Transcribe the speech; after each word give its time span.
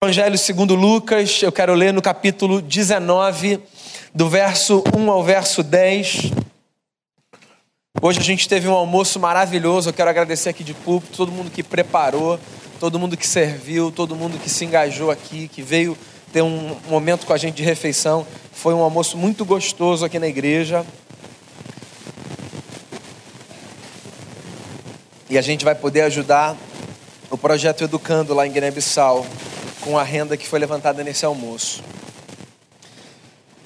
Evangelho 0.00 0.38
segundo 0.38 0.76
Lucas, 0.76 1.42
eu 1.42 1.50
quero 1.50 1.74
ler 1.74 1.92
no 1.92 2.00
capítulo 2.00 2.62
19, 2.62 3.58
do 4.14 4.28
verso 4.28 4.84
1 4.96 5.10
ao 5.10 5.24
verso 5.24 5.60
10. 5.60 6.30
Hoje 8.00 8.20
a 8.20 8.22
gente 8.22 8.48
teve 8.48 8.68
um 8.68 8.74
almoço 8.74 9.18
maravilhoso, 9.18 9.88
eu 9.88 9.92
quero 9.92 10.08
agradecer 10.08 10.50
aqui 10.50 10.62
de 10.62 10.72
público, 10.72 11.16
todo 11.16 11.32
mundo 11.32 11.50
que 11.50 11.64
preparou, 11.64 12.38
todo 12.78 12.96
mundo 12.96 13.16
que 13.16 13.26
serviu, 13.26 13.90
todo 13.90 14.14
mundo 14.14 14.38
que 14.38 14.48
se 14.48 14.64
engajou 14.64 15.10
aqui, 15.10 15.48
que 15.48 15.62
veio 15.62 15.98
ter 16.32 16.42
um 16.42 16.76
momento 16.88 17.26
com 17.26 17.32
a 17.32 17.36
gente 17.36 17.56
de 17.56 17.64
refeição. 17.64 18.24
Foi 18.52 18.74
um 18.74 18.82
almoço 18.84 19.18
muito 19.18 19.44
gostoso 19.44 20.04
aqui 20.04 20.20
na 20.20 20.28
igreja. 20.28 20.86
E 25.28 25.36
a 25.36 25.42
gente 25.42 25.64
vai 25.64 25.74
poder 25.74 26.02
ajudar 26.02 26.56
o 27.28 27.36
projeto 27.36 27.82
Educando 27.82 28.32
lá 28.32 28.46
em 28.46 28.52
Guiné-Bissau 28.52 29.26
com 29.88 29.96
a 29.96 30.02
renda 30.02 30.36
que 30.36 30.46
foi 30.46 30.58
levantada 30.58 31.02
nesse 31.02 31.24
almoço. 31.24 31.82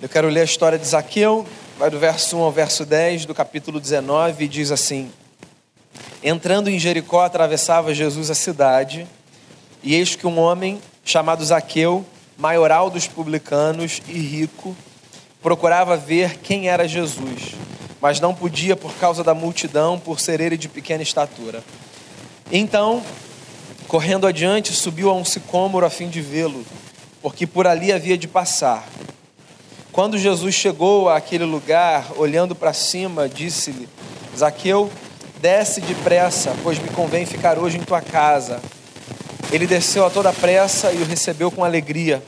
Eu 0.00 0.08
quero 0.08 0.28
ler 0.28 0.42
a 0.42 0.44
história 0.44 0.78
de 0.78 0.86
Zaqueu, 0.86 1.44
vai 1.76 1.90
do 1.90 1.98
verso 1.98 2.36
1 2.36 2.42
ao 2.42 2.52
verso 2.52 2.84
10 2.86 3.26
do 3.26 3.34
capítulo 3.34 3.80
19 3.80 4.44
e 4.44 4.46
diz 4.46 4.70
assim: 4.70 5.10
Entrando 6.22 6.70
em 6.70 6.78
Jericó, 6.78 7.24
atravessava 7.24 7.92
Jesus 7.92 8.30
a 8.30 8.36
cidade, 8.36 9.04
e 9.82 9.96
eis 9.96 10.14
que 10.14 10.24
um 10.24 10.38
homem 10.38 10.80
chamado 11.04 11.44
Zaqueu, 11.44 12.06
maioral 12.38 12.88
dos 12.88 13.08
publicanos 13.08 14.00
e 14.06 14.12
rico, 14.12 14.76
procurava 15.42 15.96
ver 15.96 16.38
quem 16.38 16.68
era 16.68 16.86
Jesus, 16.86 17.56
mas 18.00 18.20
não 18.20 18.32
podia 18.32 18.76
por 18.76 18.94
causa 18.94 19.24
da 19.24 19.34
multidão, 19.34 19.98
por 19.98 20.20
ser 20.20 20.40
ele 20.40 20.56
de 20.56 20.68
pequena 20.68 21.02
estatura. 21.02 21.64
Então 22.52 23.02
Correndo 23.92 24.26
adiante, 24.26 24.72
subiu 24.72 25.10
a 25.10 25.14
um 25.14 25.22
sicômoro 25.22 25.84
a 25.84 25.90
fim 25.90 26.08
de 26.08 26.22
vê-lo, 26.22 26.64
porque 27.20 27.46
por 27.46 27.66
ali 27.66 27.92
havia 27.92 28.16
de 28.16 28.26
passar. 28.26 28.88
Quando 29.92 30.16
Jesus 30.16 30.54
chegou 30.54 31.10
àquele 31.10 31.44
lugar, 31.44 32.06
olhando 32.16 32.54
para 32.54 32.72
cima, 32.72 33.28
disse-lhe: 33.28 33.86
Zaqueu, 34.34 34.90
desce 35.42 35.82
depressa, 35.82 36.56
pois 36.62 36.78
me 36.78 36.88
convém 36.88 37.26
ficar 37.26 37.58
hoje 37.58 37.76
em 37.76 37.82
tua 37.82 38.00
casa. 38.00 38.62
Ele 39.52 39.66
desceu 39.66 40.06
a 40.06 40.10
toda 40.10 40.32
pressa 40.32 40.90
e 40.90 41.02
o 41.02 41.04
recebeu 41.04 41.50
com 41.50 41.62
alegria. 41.62 42.22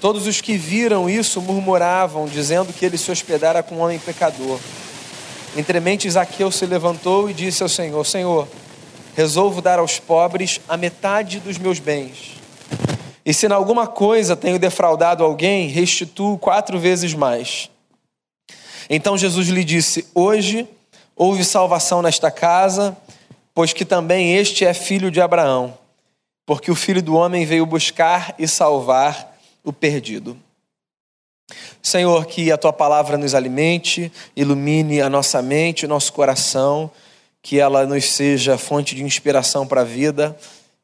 Todos 0.00 0.26
os 0.26 0.40
que 0.40 0.56
viram 0.56 1.06
isso 1.06 1.42
murmuravam, 1.42 2.24
dizendo 2.24 2.72
que 2.72 2.86
ele 2.86 2.96
se 2.96 3.10
hospedara 3.12 3.62
com 3.62 3.74
um 3.74 3.80
homem 3.80 3.98
pecador. 3.98 4.58
Entremente 5.54 6.10
Zaqueu 6.10 6.50
se 6.50 6.64
levantou 6.64 7.28
e 7.28 7.34
disse 7.34 7.62
ao 7.62 7.68
Senhor: 7.68 8.06
Senhor, 8.06 8.48
resolvo 9.14 9.60
dar 9.60 9.78
aos 9.78 9.98
pobres 9.98 10.60
a 10.68 10.76
metade 10.76 11.40
dos 11.40 11.58
meus 11.58 11.78
bens. 11.78 12.34
E 13.24 13.32
se 13.32 13.46
em 13.46 13.52
alguma 13.52 13.86
coisa 13.86 14.34
tenho 14.34 14.58
defraudado 14.58 15.22
alguém, 15.22 15.68
restituo 15.68 16.38
quatro 16.38 16.78
vezes 16.78 17.14
mais. 17.14 17.70
Então 18.90 19.16
Jesus 19.16 19.48
lhe 19.48 19.62
disse: 19.62 20.06
Hoje 20.14 20.68
houve 21.14 21.44
salvação 21.44 22.02
nesta 22.02 22.30
casa, 22.30 22.96
pois 23.54 23.72
que 23.72 23.84
também 23.84 24.34
este 24.36 24.64
é 24.64 24.74
filho 24.74 25.10
de 25.10 25.20
Abraão, 25.20 25.78
porque 26.44 26.70
o 26.70 26.74
filho 26.74 27.02
do 27.02 27.14
homem 27.14 27.46
veio 27.46 27.64
buscar 27.64 28.34
e 28.38 28.48
salvar 28.48 29.36
o 29.62 29.72
perdido. 29.72 30.36
Senhor, 31.82 32.26
que 32.26 32.50
a 32.50 32.56
tua 32.56 32.72
palavra 32.72 33.18
nos 33.18 33.34
alimente, 33.34 34.10
ilumine 34.34 35.00
a 35.00 35.10
nossa 35.10 35.42
mente, 35.42 35.84
o 35.84 35.88
nosso 35.88 36.12
coração 36.12 36.90
que 37.42 37.58
ela 37.58 37.84
nos 37.84 38.12
seja 38.12 38.56
fonte 38.56 38.94
de 38.94 39.02
inspiração 39.02 39.66
para 39.66 39.80
a 39.80 39.84
vida 39.84 40.36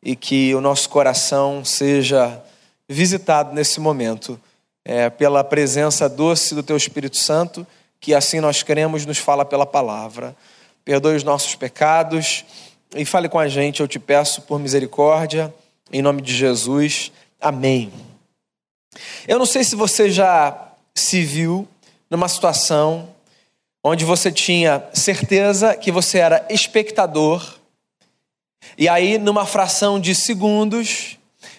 e 0.03 0.17
que 0.17 0.55
o 0.55 0.61
nosso 0.61 0.89
coração 0.89 1.65
seja 1.65 2.43
visitado 2.89 3.55
nesse 3.55 3.79
momento 3.79 4.41
é, 4.85 5.09
pela 5.09 5.45
presença 5.45 6.09
doce 6.09 6.55
do 6.55 6.63
Teu 6.63 6.77
Espírito 6.77 7.17
Santo, 7.17 7.67
que 8.01 8.15
assim 8.15 8.41
nós 8.41 8.63
queremos, 8.63 9.07
nos 9.07 9.19
fala 9.19 9.45
pela 9.45 9.67
palavra. 9.67 10.35
Perdoe 10.85 11.17
os 11.17 11.25
nossos 11.25 11.55
pecados 11.55 12.45
e 12.95 13.05
fale 13.05 13.29
com 13.29 13.39
a 13.39 13.47
gente, 13.47 13.81
eu 13.81 13.89
te 13.89 13.99
peço 13.99 14.43
por 14.43 14.59
misericórdia, 14.59 15.55
em 15.93 16.01
nome 16.01 16.23
de 16.23 16.35
Jesus. 16.35 17.13
Amém. 17.41 17.93
Eu 19.27 19.39
não 19.39 19.47
sei 19.47 19.63
se 19.63 19.77
você 19.77 20.11
já 20.11 20.73
se 20.95 21.23
viu 21.23 21.69
numa 22.11 22.29
situação 22.29 23.11
onde 23.83 24.05
você 24.05 24.31
tinha 24.31 24.83
certeza 24.93 25.77
que 25.77 25.91
você 25.91 26.19
era 26.19 26.47
espectador, 26.51 27.59
e 28.77 28.89
aí, 28.89 29.19
numa 29.19 29.47
fração 29.47 29.99
de 30.01 30.15
segundos, 30.15 31.17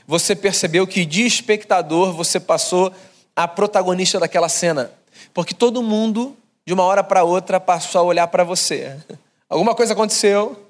você 0.08 0.36
percebeu 0.36 0.86
que 0.86 1.06
de 1.06 1.26
espectador 1.26 2.14
você 2.14 2.40
passou 2.40 2.94
a 3.36 3.48
protagonista 3.48 4.20
daquela 4.20 4.50
cena, 4.50 4.92
porque 5.34 5.54
todo 5.54 5.84
mundo, 5.84 6.36
de 6.66 6.74
uma 6.74 6.84
hora 6.84 7.04
para 7.04 7.24
outra, 7.24 7.60
passou 7.60 8.02
a 8.02 8.04
olhar 8.04 8.28
para 8.28 8.44
você. 8.44 8.98
Alguma 9.50 9.74
coisa 9.74 9.94
aconteceu, 9.94 10.66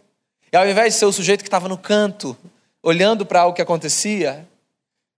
e 0.51 0.57
ao 0.57 0.67
invés 0.67 0.93
de 0.93 0.99
ser 0.99 1.05
o 1.05 1.11
sujeito 1.11 1.41
que 1.41 1.47
estava 1.47 1.67
no 1.67 1.77
canto, 1.77 2.37
olhando 2.81 3.25
para 3.25 3.41
algo 3.41 3.55
que 3.55 3.61
acontecia, 3.61 4.47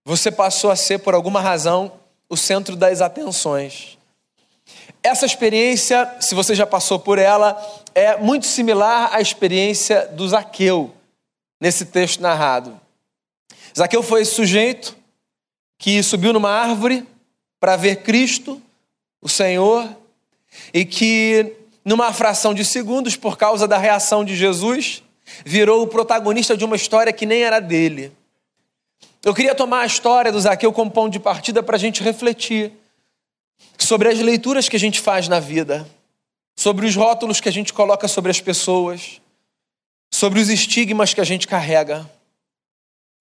você 0.04 0.30
passou 0.30 0.70
a 0.70 0.76
ser, 0.76 0.98
por 0.98 1.14
alguma 1.14 1.40
razão, 1.40 1.92
o 2.28 2.36
centro 2.36 2.74
das 2.74 3.00
atenções. 3.00 3.96
Essa 5.02 5.26
experiência, 5.26 6.16
se 6.20 6.34
você 6.34 6.54
já 6.54 6.64
passou 6.64 6.98
por 6.98 7.18
ela, 7.18 7.60
é 7.94 8.16
muito 8.16 8.46
similar 8.46 9.12
à 9.12 9.20
experiência 9.20 10.06
do 10.06 10.28
Zaqueu, 10.28 10.94
nesse 11.60 11.86
texto 11.86 12.20
narrado. 12.20 12.80
Zaqueu 13.76 14.02
foi 14.02 14.22
esse 14.22 14.34
sujeito 14.34 14.96
que 15.76 16.00
subiu 16.02 16.32
numa 16.32 16.50
árvore 16.50 17.04
para 17.58 17.74
ver 17.74 17.96
Cristo, 18.02 18.62
o 19.20 19.28
Senhor, 19.28 19.88
e 20.72 20.84
que, 20.84 21.52
numa 21.84 22.12
fração 22.12 22.54
de 22.54 22.64
segundos, 22.64 23.16
por 23.16 23.36
causa 23.36 23.66
da 23.66 23.78
reação 23.78 24.24
de 24.24 24.36
Jesus, 24.36 25.02
virou 25.44 25.82
o 25.82 25.86
protagonista 25.88 26.56
de 26.56 26.64
uma 26.64 26.76
história 26.76 27.12
que 27.12 27.26
nem 27.26 27.42
era 27.42 27.58
dele. 27.58 28.12
Eu 29.24 29.34
queria 29.34 29.54
tomar 29.54 29.80
a 29.80 29.86
história 29.86 30.30
do 30.30 30.40
Zaqueu 30.40 30.72
como 30.72 30.90
ponto 30.90 31.12
de 31.12 31.18
partida 31.18 31.62
para 31.62 31.76
a 31.76 31.78
gente 31.78 32.02
refletir 32.02 32.72
sobre 33.78 34.08
as 34.08 34.18
leituras 34.18 34.68
que 34.68 34.76
a 34.76 34.80
gente 34.80 35.00
faz 35.00 35.28
na 35.28 35.40
vida, 35.40 35.88
sobre 36.56 36.86
os 36.86 36.94
rótulos 36.94 37.40
que 37.40 37.48
a 37.48 37.52
gente 37.52 37.72
coloca 37.72 38.06
sobre 38.06 38.30
as 38.30 38.40
pessoas, 38.40 39.20
sobre 40.10 40.40
os 40.40 40.48
estigmas 40.48 41.14
que 41.14 41.20
a 41.20 41.24
gente 41.24 41.48
carrega, 41.48 42.08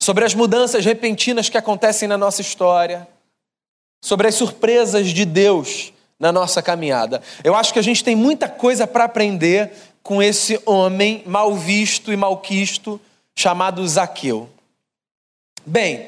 sobre 0.01 0.25
as 0.25 0.33
mudanças 0.33 0.83
repentinas 0.85 1.49
que 1.49 1.57
acontecem 1.57 2.07
na 2.07 2.17
nossa 2.17 2.41
história, 2.41 3.07
sobre 4.03 4.27
as 4.27 4.35
surpresas 4.35 5.09
de 5.09 5.25
Deus 5.25 5.93
na 6.19 6.31
nossa 6.31 6.61
caminhada. 6.61 7.21
Eu 7.43 7.55
acho 7.55 7.73
que 7.73 7.79
a 7.79 7.83
gente 7.83 8.03
tem 8.03 8.15
muita 8.15 8.47
coisa 8.47 8.85
para 8.85 9.05
aprender 9.05 9.71
com 10.03 10.21
esse 10.21 10.59
homem 10.65 11.23
mal 11.25 11.55
visto 11.55 12.11
e 12.11 12.17
malquisto 12.17 12.99
chamado 13.35 13.87
Zaqueu. 13.87 14.49
Bem, 15.65 16.07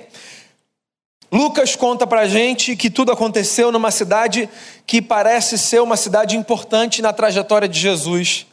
Lucas 1.34 1.76
conta 1.76 2.06
para 2.06 2.28
gente 2.28 2.76
que 2.76 2.92
tudo 2.92 3.12
aconteceu 3.12 3.72
numa 3.72 3.90
cidade 3.90 4.48
que 4.86 5.02
parece 5.02 5.58
ser 5.58 5.82
uma 5.82 5.98
cidade 5.98 6.38
importante 6.38 7.02
na 7.02 7.12
trajetória 7.12 7.68
de 7.68 7.80
Jesus, 7.80 8.46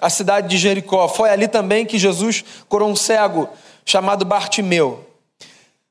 a 0.00 0.08
cidade 0.08 0.46
de 0.46 0.56
Jericó. 0.56 1.08
Foi 1.08 1.30
ali 1.30 1.48
também 1.48 1.84
que 1.84 1.98
Jesus 1.98 2.44
curou 2.68 2.88
um 2.88 2.94
cego 2.94 3.48
chamado 3.84 4.24
Bartimeu. 4.24 5.04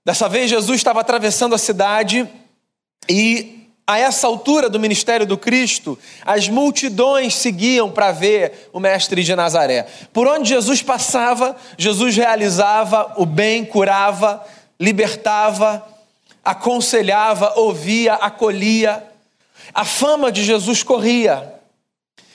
Dessa 0.05 0.29
vez, 0.29 0.49
Jesus 0.49 0.77
estava 0.77 1.01
atravessando 1.01 1.53
a 1.53 1.57
cidade 1.57 2.25
e, 3.09 3.67
a 3.85 3.99
essa 3.99 4.25
altura 4.25 4.69
do 4.69 4.79
ministério 4.79 5.25
do 5.25 5.37
Cristo, 5.37 5.99
as 6.25 6.47
multidões 6.47 7.35
seguiam 7.35 7.91
para 7.91 8.13
ver 8.13 8.69
o 8.71 8.79
Mestre 8.79 9.21
de 9.21 9.35
Nazaré. 9.35 9.85
Por 10.13 10.25
onde 10.25 10.47
Jesus 10.47 10.81
passava, 10.81 11.57
Jesus 11.77 12.15
realizava 12.15 13.15
o 13.17 13.25
bem, 13.25 13.65
curava, 13.65 14.41
libertava 14.79 15.96
aconselhava, 16.47 17.51
ouvia, 17.57 18.13
acolhia. 18.13 19.03
A 19.73 19.83
fama 19.83 20.31
de 20.31 20.45
Jesus 20.45 20.81
corria. 20.81 21.53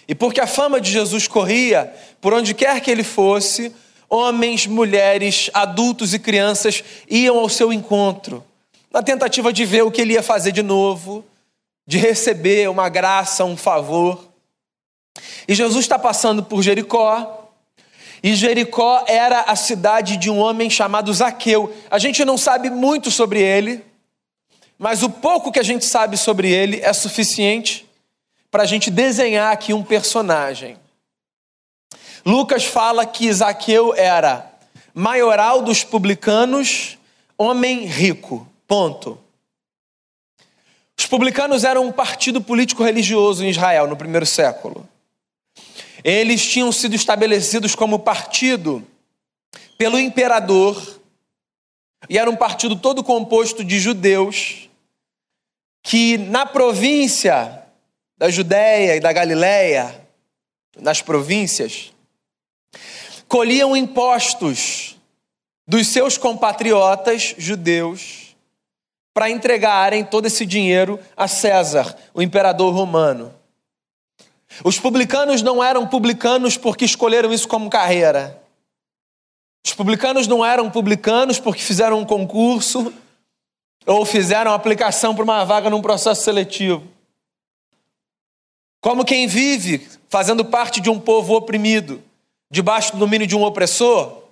E 0.06 0.14
porque 0.14 0.38
a 0.38 0.47
fama 0.47 0.79
de 0.79 0.93
Jesus 0.93 1.26
corria, 1.26 1.91
por 2.20 2.35
onde 2.35 2.53
quer 2.53 2.79
que 2.82 2.91
ele 2.91 3.03
fosse, 3.03 3.75
homens, 4.11 4.67
mulheres, 4.67 5.49
adultos 5.55 6.12
e 6.12 6.19
crianças 6.19 6.85
iam 7.09 7.38
ao 7.38 7.49
seu 7.49 7.73
encontro, 7.73 8.44
na 8.91 9.03
tentativa 9.03 9.50
de 9.50 9.64
ver 9.64 9.82
o 9.82 9.91
que 9.91 10.03
ele 10.03 10.12
ia 10.12 10.23
fazer 10.23 10.53
de 10.53 10.62
novo, 10.62 11.25
de 11.87 11.97
receber 11.97 12.69
uma 12.69 12.91
graça, 12.91 13.47
um 13.47 13.56
favor. 13.56 14.29
E 15.49 15.55
Jesus 15.55 15.87
está 15.87 15.99
passando 15.99 16.43
por 16.43 16.62
Jericó, 16.62 17.49
e 18.23 18.35
Jericó 18.35 19.06
era 19.08 19.41
a 19.41 19.56
cidade 19.56 20.19
de 20.19 20.29
um 20.29 20.38
homem 20.38 20.69
chamado 20.69 21.12
Zaqueu. 21.15 21.75
A 21.91 21.99
gente 21.99 22.23
não 22.26 22.37
sabe 22.37 22.69
muito 22.69 23.11
sobre 23.11 23.41
ele, 23.41 23.82
mas 24.82 25.05
o 25.05 25.08
pouco 25.08 25.52
que 25.52 25.61
a 25.61 25.62
gente 25.62 25.84
sabe 25.84 26.17
sobre 26.17 26.50
ele 26.50 26.81
é 26.81 26.93
suficiente 26.93 27.88
para 28.50 28.64
a 28.64 28.67
gente 28.67 28.90
desenhar 28.90 29.52
aqui 29.52 29.73
um 29.73 29.84
personagem. 29.84 30.76
Lucas 32.26 32.64
fala 32.64 33.06
que 33.06 33.32
Zaqueu 33.32 33.94
era 33.94 34.52
maioral 34.93 35.62
dos 35.62 35.84
publicanos, 35.84 36.99
homem 37.38 37.84
rico. 37.87 38.44
Ponto. 38.67 39.20
Os 40.99 41.06
publicanos 41.06 41.62
eram 41.62 41.87
um 41.87 41.93
partido 41.93 42.40
político 42.40 42.82
religioso 42.82 43.44
em 43.44 43.50
Israel 43.50 43.87
no 43.87 43.96
primeiro 43.96 44.26
século. 44.26 44.88
Eles 46.02 46.44
tinham 46.44 46.73
sido 46.73 46.96
estabelecidos 46.96 47.76
como 47.76 48.00
partido 48.00 48.84
pelo 49.79 49.96
imperador 49.96 51.00
e 52.08 52.19
era 52.19 52.29
um 52.29 52.34
partido 52.34 52.75
todo 52.75 53.05
composto 53.05 53.62
de 53.62 53.79
judeus 53.79 54.69
que 55.82 56.17
na 56.17 56.46
província 56.46 57.62
da 58.17 58.31
Judéia 58.31 58.96
e 58.96 59.00
da 59.00 59.12
Galiléia, 59.12 60.06
nas 60.79 61.02
províncias, 61.02 61.93
colhiam 63.26 63.76
impostos 63.76 64.96
dos 65.67 65.88
seus 65.88 66.17
compatriotas 66.17 67.34
judeus 67.37 68.37
para 69.12 69.29
entregarem 69.29 70.05
todo 70.05 70.26
esse 70.26 70.46
dinheiro 70.46 70.99
a 71.17 71.29
César, 71.29 71.96
o 72.14 72.23
imperador 72.23 72.73
romano. 72.73 73.34
Os 74.64 74.79
publicanos 74.79 75.43
não 75.43 75.62
eram 75.62 75.87
publicanos 75.87 76.56
porque 76.56 76.84
escolheram 76.84 77.32
isso 77.32 77.49
como 77.49 77.70
carreira. 77.70 78.40
Os 79.64 79.73
publicanos 79.73 80.26
não 80.26 80.44
eram 80.44 80.70
publicanos 80.70 81.38
porque 81.38 81.62
fizeram 81.62 82.00
um 82.00 82.05
concurso 82.05 82.93
ou 83.87 84.05
fizeram 84.05 84.52
aplicação 84.52 85.14
para 85.14 85.25
uma 85.25 85.44
vaga 85.44 85.70
num 85.70 85.82
processo 85.82 86.23
seletivo. 86.23 86.82
Como 88.81 89.05
quem 89.05 89.26
vive 89.26 89.87
fazendo 90.08 90.44
parte 90.44 90.81
de 90.81 90.90
um 90.90 90.99
povo 90.99 91.34
oprimido, 91.34 92.02
debaixo 92.50 92.93
do 92.93 92.99
domínio 92.99 93.26
de 93.26 93.37
um 93.37 93.43
opressor, 93.43 94.23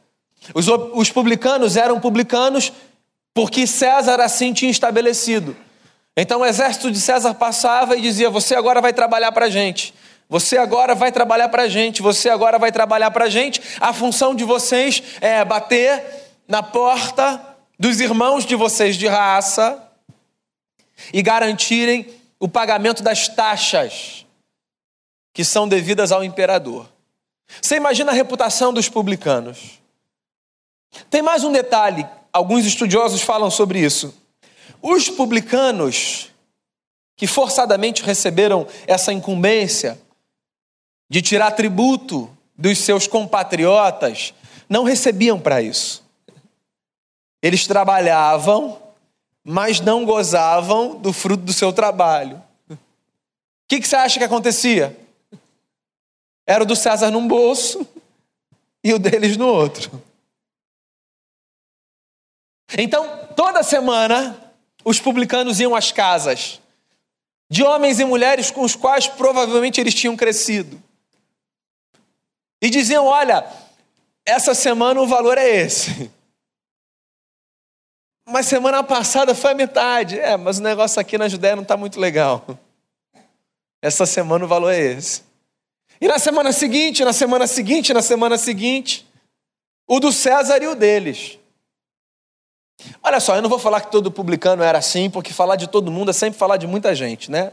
os, 0.55 0.67
os 0.69 1.11
publicanos 1.11 1.77
eram 1.77 2.01
publicanos 2.01 2.73
porque 3.33 3.67
César 3.67 4.21
assim 4.21 4.53
tinha 4.53 4.71
estabelecido. 4.71 5.57
Então 6.17 6.41
o 6.41 6.45
exército 6.45 6.91
de 6.91 7.01
César 7.01 7.35
passava 7.35 7.97
e 7.97 8.01
dizia: 8.01 8.29
Você 8.29 8.55
agora 8.55 8.81
vai 8.81 8.93
trabalhar 8.93 9.33
para 9.33 9.47
a 9.47 9.51
gente. 9.51 9.95
Você 10.29 10.57
agora 10.57 10.95
vai 10.95 11.11
trabalhar 11.11 11.49
para 11.49 11.63
a 11.63 11.69
gente. 11.69 12.03
Você 12.03 12.29
agora 12.29 12.59
vai 12.59 12.71
trabalhar 12.73 13.11
para 13.11 13.27
a 13.27 13.29
gente. 13.29 13.61
A 13.81 13.93
função 13.93 14.35
de 14.35 14.45
vocês 14.45 15.03
é 15.21 15.45
bater 15.45 16.03
na 16.47 16.63
porta 16.63 17.50
dos 17.81 17.99
irmãos 17.99 18.45
de 18.45 18.55
vocês 18.55 18.95
de 18.95 19.09
raça 19.09 19.83
e 21.15 21.23
garantirem 21.23 22.15
o 22.39 22.47
pagamento 22.47 23.03
das 23.03 23.27
taxas 23.27 24.27
que 25.33 25.43
são 25.43 25.67
devidas 25.67 26.13
ao 26.13 26.23
imperador. 26.23 26.87
Você 27.63 27.77
imagina 27.77 28.13
a 28.13 28.15
reputação 28.15 28.71
dos 28.71 28.91
publicanos. 28.91 29.81
Tem 31.09 31.23
mais 31.23 31.43
um 31.43 31.51
detalhe, 31.51 32.07
alguns 32.31 32.67
estudiosos 32.67 33.23
falam 33.23 33.51
sobre 33.51 33.79
isso. 33.81 34.15
Os 34.83 35.09
publicanos 35.09 36.29
que 37.17 37.27
forçadamente 37.27 38.03
receberam 38.03 38.67
essa 38.87 39.11
incumbência 39.11 39.99
de 41.09 41.23
tirar 41.23 41.53
tributo 41.53 42.29
dos 42.55 42.77
seus 42.77 43.07
compatriotas 43.07 44.35
não 44.69 44.85
recebiam 44.85 45.41
para 45.41 45.63
isso. 45.63 46.00
Eles 47.43 47.67
trabalhavam, 47.67 48.81
mas 49.45 49.81
não 49.81 50.05
gozavam 50.05 50.97
do 50.97 51.13
fruto 51.13 51.45
do 51.45 51.53
seu 51.53 51.73
trabalho. 51.73 52.43
O 52.71 52.77
que, 53.69 53.81
que 53.81 53.89
você 53.89 53.97
acha 53.97 54.19
que 54.19 54.25
acontecia? 54.25 54.99
Era 56.47 56.65
o 56.65 56.67
do 56.67 56.77
César 56.77 57.11
num 57.11 57.27
bolso 57.27 57.87
e 58.83 58.93
o 58.93 58.99
deles 58.99 59.37
no 59.37 59.47
outro. 59.47 60.03
Então, 62.77 63.27
toda 63.37 63.63
semana, 63.63 64.53
os 64.85 65.01
publicanos 65.01 65.61
iam 65.61 65.75
às 65.75 65.91
casas 65.91 66.61
de 67.51 67.65
homens 67.65 67.99
e 67.99 68.05
mulheres 68.05 68.51
com 68.51 68.63
os 68.63 68.77
quais 68.77 69.09
provavelmente 69.09 69.81
eles 69.81 69.95
tinham 69.95 70.17
crescido. 70.17 70.81
E 72.63 72.71
diziam: 72.71 73.07
Olha, 73.07 73.45
essa 74.25 74.55
semana 74.55 75.01
o 75.01 75.07
valor 75.07 75.37
é 75.37 75.49
esse. 75.49 76.11
Mas 78.31 78.47
semana 78.47 78.83
passada 78.83 79.35
foi 79.35 79.53
a 79.53 79.55
metade. 79.55 80.19
É, 80.19 80.37
mas 80.37 80.59
o 80.59 80.63
negócio 80.63 81.01
aqui 81.01 81.19
na 81.19 81.29
Judéia 81.29 81.57
não 81.57 81.63
está 81.63 81.77
muito 81.77 81.99
legal. 81.99 82.45
Essa 83.83 84.07
semana 84.07 84.45
o 84.45 84.49
valor 84.49 84.71
é 84.71 84.79
esse. 84.79 85.23
E 86.01 86.09
na 86.09 86.19
semana 86.19 86.53
seguinte, 86.53 87.05
na 87.05 87.13
semana 87.13 87.47
seguinte, 87.47 87.93
na 87.93 88.03
semana 88.03 88.39
seguinte, 88.39 89.07
o 89.87 90.01
do 90.01 90.13
César 90.13 90.63
e 90.63 90.69
o 90.69 90.75
deles. 90.75 91.39
Olha 93.03 93.21
só, 93.21 93.37
eu 93.37 93.43
não 93.43 93.51
vou 93.51 93.59
falar 93.59 93.83
que 93.83 93.91
todo 93.91 94.11
publicano 94.11 94.63
era 94.63 94.79
assim, 94.79 95.11
porque 95.11 95.33
falar 95.33 95.57
de 95.57 95.67
todo 95.67 95.91
mundo 95.91 96.11
é 96.11 96.15
sempre 96.15 96.39
falar 96.39 96.57
de 96.57 96.67
muita 96.67 96.95
gente, 96.95 97.31
né? 97.31 97.53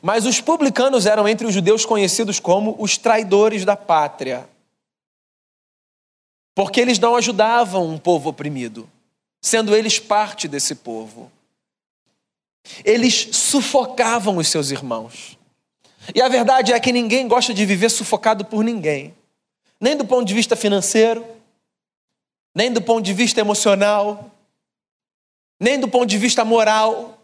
Mas 0.00 0.26
os 0.26 0.40
publicanos 0.40 1.06
eram 1.06 1.26
entre 1.26 1.46
os 1.46 1.54
judeus 1.54 1.84
conhecidos 1.84 2.38
como 2.38 2.76
os 2.78 2.96
traidores 2.96 3.64
da 3.64 3.76
pátria. 3.76 4.48
Porque 6.54 6.80
eles 6.80 6.98
não 6.98 7.16
ajudavam 7.16 7.88
um 7.88 7.98
povo 7.98 8.28
oprimido, 8.28 8.88
sendo 9.40 9.74
eles 9.74 9.98
parte 9.98 10.46
desse 10.46 10.74
povo. 10.74 11.30
Eles 12.84 13.28
sufocavam 13.32 14.36
os 14.36 14.48
seus 14.48 14.70
irmãos. 14.70 15.38
E 16.14 16.20
a 16.20 16.28
verdade 16.28 16.72
é 16.72 16.80
que 16.80 16.92
ninguém 16.92 17.26
gosta 17.26 17.54
de 17.54 17.64
viver 17.64 17.90
sufocado 17.90 18.44
por 18.44 18.64
ninguém, 18.64 19.14
nem 19.80 19.96
do 19.96 20.04
ponto 20.04 20.26
de 20.26 20.34
vista 20.34 20.56
financeiro, 20.56 21.24
nem 22.54 22.72
do 22.72 22.82
ponto 22.82 23.02
de 23.02 23.12
vista 23.12 23.40
emocional, 23.40 24.30
nem 25.58 25.78
do 25.78 25.88
ponto 25.88 26.06
de 26.06 26.18
vista 26.18 26.44
moral. 26.44 27.18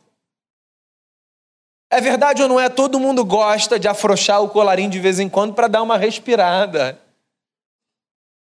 É 1.91 2.01
verdade 2.01 2.43
ou 2.43 2.49
não 2.49 2.61
é? 2.61 2.69
Todo 2.69 3.01
mundo 3.01 3.25
gosta 3.25 3.79
de 3.79 3.89
afrouxar 3.89 4.43
o 4.43 4.49
colarinho 4.49 4.91
de 4.91 5.01
vez 5.01 5.19
em 5.19 5.29
quando 5.29 5.55
para 5.55 5.69
dar 5.69 5.83
uma 5.83 5.97
respirada. 5.97 7.01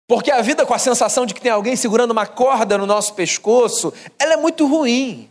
Porque 0.07 0.31
a 0.31 0.41
vida 0.41 0.65
com 0.65 0.75
a 0.75 0.79
sensação 0.79 1.27
de 1.27 1.35
que 1.35 1.41
tem 1.41 1.51
alguém 1.51 1.75
segurando 1.75 2.13
uma 2.13 2.27
corda 2.27 2.79
no 2.79 2.87
nosso 2.87 3.15
pescoço, 3.15 3.93
ela 4.19 4.35
é 4.35 4.37
muito 4.37 4.67
ruim. 4.67 5.29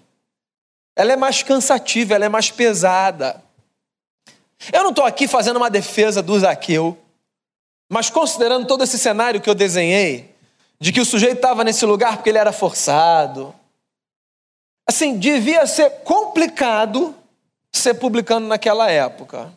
Ela 0.96 1.14
é 1.14 1.16
mais 1.16 1.44
cansativa, 1.44 2.16
ela 2.16 2.26
é 2.26 2.30
mais 2.30 2.52
pesada. 2.52 3.42
Eu 4.74 4.84
não 4.84 4.90
estou 4.90 5.06
aqui 5.06 5.28
fazendo 5.28 5.58
uma 5.58 5.70
defesa 5.70 6.22
do 6.22 6.38
Zaqueu, 6.40 6.98
mas 7.90 8.10
considerando 8.10 8.68
todo 8.68 8.84
esse 8.84 8.98
cenário 8.98 9.42
que 9.42 9.50
eu 9.50 9.56
desenhei, 9.56 10.34
de 10.80 10.92
que 10.92 11.00
o 11.00 11.06
sujeito 11.06 11.38
estava 11.38 11.64
nesse 11.64 11.86
lugar 11.86 12.18
porque 12.18 12.30
ele 12.30 12.38
era 12.38 12.52
forçado. 12.52 13.54
Assim, 14.88 15.18
devia 15.18 15.66
ser 15.66 15.90
complicado 16.04 17.16
ser 17.72 17.96
publicano 17.96 18.48
naquela 18.48 18.90
época. 18.90 19.54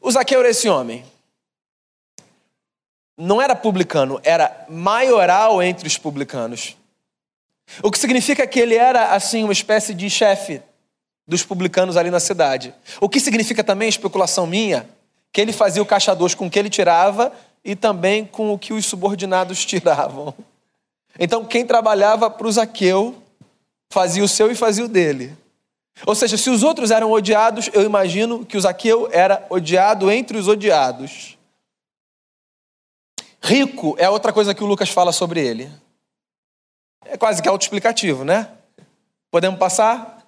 O 0.00 0.10
Zaqueu 0.10 0.40
era 0.40 0.48
esse 0.50 0.68
homem. 0.68 1.04
Não 3.20 3.40
era 3.40 3.54
publicano, 3.54 4.18
era 4.24 4.64
maioral 4.66 5.62
entre 5.62 5.86
os 5.86 5.98
publicanos. 5.98 6.74
O 7.82 7.90
que 7.90 7.98
significa 7.98 8.46
que 8.46 8.58
ele 8.58 8.74
era, 8.74 9.12
assim, 9.14 9.44
uma 9.44 9.52
espécie 9.52 9.92
de 9.92 10.08
chefe 10.08 10.62
dos 11.28 11.42
publicanos 11.42 11.98
ali 11.98 12.10
na 12.10 12.18
cidade. 12.18 12.74
O 12.98 13.10
que 13.10 13.20
significa 13.20 13.62
também, 13.62 13.90
especulação 13.90 14.46
minha, 14.46 14.88
que 15.30 15.38
ele 15.38 15.52
fazia 15.52 15.82
o 15.82 15.86
caixa 15.86 16.14
dois 16.14 16.34
com 16.34 16.46
o 16.46 16.50
que 16.50 16.58
ele 16.58 16.70
tirava 16.70 17.30
e 17.62 17.76
também 17.76 18.24
com 18.24 18.54
o 18.54 18.58
que 18.58 18.72
os 18.72 18.86
subordinados 18.86 19.64
tiravam. 19.66 20.34
Então, 21.18 21.44
quem 21.44 21.66
trabalhava 21.66 22.30
para 22.30 22.46
o 22.46 22.52
Zaqueu 22.52 23.14
fazia 23.90 24.24
o 24.24 24.28
seu 24.28 24.50
e 24.50 24.54
fazia 24.54 24.86
o 24.86 24.88
dele. 24.88 25.36
Ou 26.06 26.14
seja, 26.14 26.38
se 26.38 26.48
os 26.48 26.62
outros 26.62 26.90
eram 26.90 27.12
odiados, 27.12 27.68
eu 27.74 27.82
imagino 27.82 28.46
que 28.46 28.56
o 28.56 28.60
Zaqueu 28.62 29.10
era 29.12 29.44
odiado 29.50 30.10
entre 30.10 30.38
os 30.38 30.48
odiados. 30.48 31.36
Rico 33.42 33.96
é 33.98 34.08
outra 34.08 34.32
coisa 34.32 34.54
que 34.54 34.62
o 34.62 34.66
Lucas 34.66 34.90
fala 34.90 35.12
sobre 35.12 35.40
ele. 35.40 35.70
É 37.04 37.16
quase 37.16 37.42
que 37.42 37.48
autoexplicativo, 37.48 38.24
né? 38.24 38.50
Podemos 39.30 39.58
passar? 39.58 40.26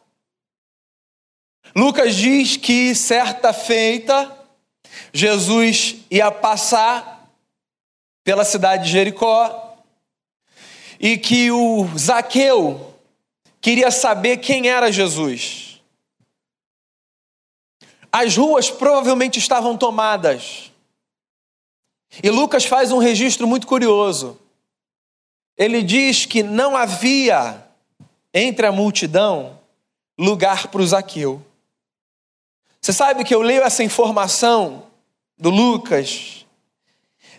Lucas 1.77 2.15
diz 2.15 2.57
que 2.57 2.95
certa 2.95 3.53
feita, 3.53 4.37
Jesus 5.13 5.97
ia 6.11 6.31
passar 6.31 7.31
pela 8.25 8.45
cidade 8.45 8.85
de 8.85 8.91
Jericó 8.91 9.77
e 10.99 11.19
que 11.19 11.51
o 11.51 11.87
Zaqueu 11.99 12.95
queria 13.61 13.91
saber 13.91 14.39
quem 14.39 14.69
era 14.69 14.91
Jesus. 14.91 15.81
As 18.11 18.37
ruas 18.37 18.71
provavelmente 18.71 19.39
estavam 19.39 19.77
tomadas. 19.77 20.72
E 22.21 22.29
Lucas 22.29 22.65
faz 22.65 22.91
um 22.91 22.99
registro 22.99 23.47
muito 23.47 23.67
curioso. 23.67 24.39
Ele 25.57 25.83
diz 25.83 26.27
que 26.27 26.43
não 26.43 26.77
havia 26.77 27.65
entre 28.35 28.67
a 28.67 28.73
multidão 28.73 29.59
lugar 30.19 30.69
para 30.69 30.83
o 30.83 30.87
Zaqueu. 30.87 31.41
Você 32.81 32.93
sabe 32.93 33.23
que 33.23 33.35
eu 33.35 33.43
leio 33.43 33.63
essa 33.63 33.85
informação 33.85 34.87
do 35.39 35.51
Lucas 35.51 36.45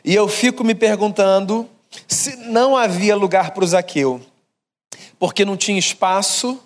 e 0.04 0.16
eu 0.16 0.28
fico 0.28 0.64
me 0.64 0.74
perguntando 0.74 1.70
Se 2.08 2.36
não 2.38 2.76
havia 2.76 3.16
lugar 3.16 3.52
para 3.52 3.64
o 3.64 3.68
Zaqueu, 3.68 4.20
porque 5.20 5.46
não 5.46 5.56
tinha 5.56 5.78
espaço, 5.78 6.60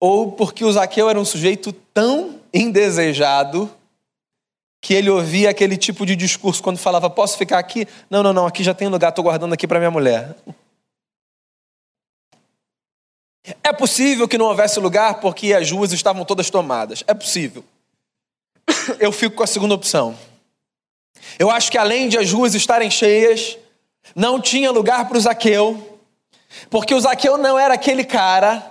ou 0.00 0.32
porque 0.32 0.64
o 0.64 0.72
Zaqueu 0.72 1.08
era 1.08 1.20
um 1.20 1.24
sujeito 1.24 1.72
tão 1.72 2.40
indesejado 2.52 3.70
que 4.82 4.92
ele 4.92 5.08
ouvia 5.08 5.48
aquele 5.48 5.76
tipo 5.76 6.04
de 6.04 6.16
discurso 6.16 6.60
quando 6.60 6.76
falava: 6.76 7.08
Posso 7.08 7.38
ficar 7.38 7.58
aqui? 7.58 7.86
Não, 8.10 8.22
não, 8.22 8.32
não, 8.32 8.46
aqui 8.46 8.64
já 8.64 8.74
tem 8.74 8.88
lugar, 8.88 9.10
estou 9.10 9.22
guardando 9.22 9.54
aqui 9.54 9.66
para 9.66 9.78
minha 9.78 9.92
mulher. 9.92 10.36
É 13.62 13.72
possível 13.72 14.28
que 14.28 14.36
não 14.36 14.46
houvesse 14.46 14.78
lugar 14.80 15.20
porque 15.20 15.54
as 15.54 15.70
ruas 15.70 15.92
estavam 15.92 16.24
todas 16.24 16.50
tomadas. 16.50 17.04
É 17.06 17.14
possível. 17.14 17.64
Eu 18.98 19.12
fico 19.12 19.36
com 19.36 19.42
a 19.42 19.46
segunda 19.46 19.74
opção. 19.74 20.18
Eu 21.38 21.48
acho 21.50 21.70
que 21.70 21.78
além 21.78 22.08
de 22.08 22.18
as 22.18 22.32
ruas 22.32 22.54
estarem 22.54 22.90
cheias, 22.90 23.56
não 24.14 24.40
tinha 24.40 24.70
lugar 24.70 25.08
para 25.08 25.16
o 25.16 25.20
Zaqueu, 25.20 26.00
porque 26.68 26.94
o 26.94 27.00
Zaqueu 27.00 27.38
não 27.38 27.56
era 27.58 27.74
aquele 27.74 28.04
cara 28.04 28.68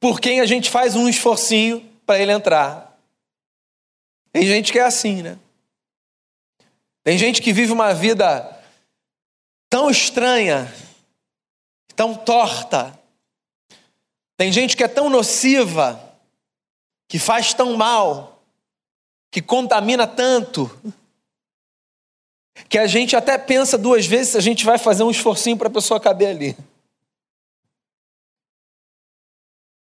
por 0.00 0.20
quem 0.20 0.40
a 0.40 0.46
gente 0.46 0.70
faz 0.70 0.96
um 0.96 1.08
esforcinho 1.08 1.84
para 2.06 2.18
ele 2.18 2.32
entrar. 2.32 2.87
Tem 4.32 4.46
gente 4.46 4.72
que 4.72 4.78
é 4.78 4.84
assim, 4.84 5.22
né? 5.22 5.38
Tem 7.02 7.16
gente 7.16 7.40
que 7.40 7.52
vive 7.52 7.72
uma 7.72 7.94
vida 7.94 8.54
tão 9.70 9.90
estranha, 9.90 10.72
tão 11.96 12.14
torta. 12.14 12.98
Tem 14.36 14.52
gente 14.52 14.76
que 14.76 14.84
é 14.84 14.88
tão 14.88 15.08
nociva, 15.08 15.98
que 17.08 17.18
faz 17.18 17.54
tão 17.54 17.76
mal, 17.76 18.42
que 19.30 19.40
contamina 19.40 20.06
tanto, 20.06 20.70
que 22.68 22.78
a 22.78 22.86
gente 22.86 23.16
até 23.16 23.38
pensa 23.38 23.78
duas 23.78 24.06
vezes 24.06 24.32
se 24.32 24.38
a 24.38 24.40
gente 24.40 24.64
vai 24.64 24.78
fazer 24.78 25.02
um 25.02 25.10
esforcinho 25.10 25.56
para 25.56 25.68
a 25.68 25.72
pessoa 25.72 25.98
caber 25.98 26.28
ali. 26.28 26.56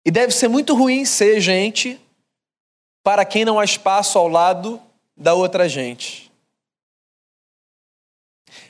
E 0.06 0.12
deve 0.12 0.34
ser 0.34 0.48
muito 0.48 0.76
ruim 0.76 1.06
ser 1.06 1.40
gente 1.40 2.00
para 3.04 3.26
quem 3.26 3.44
não 3.44 3.60
há 3.60 3.66
espaço 3.66 4.18
ao 4.18 4.28
lado 4.28 4.82
da 5.16 5.34
outra 5.34 5.68
gente. 5.68 6.32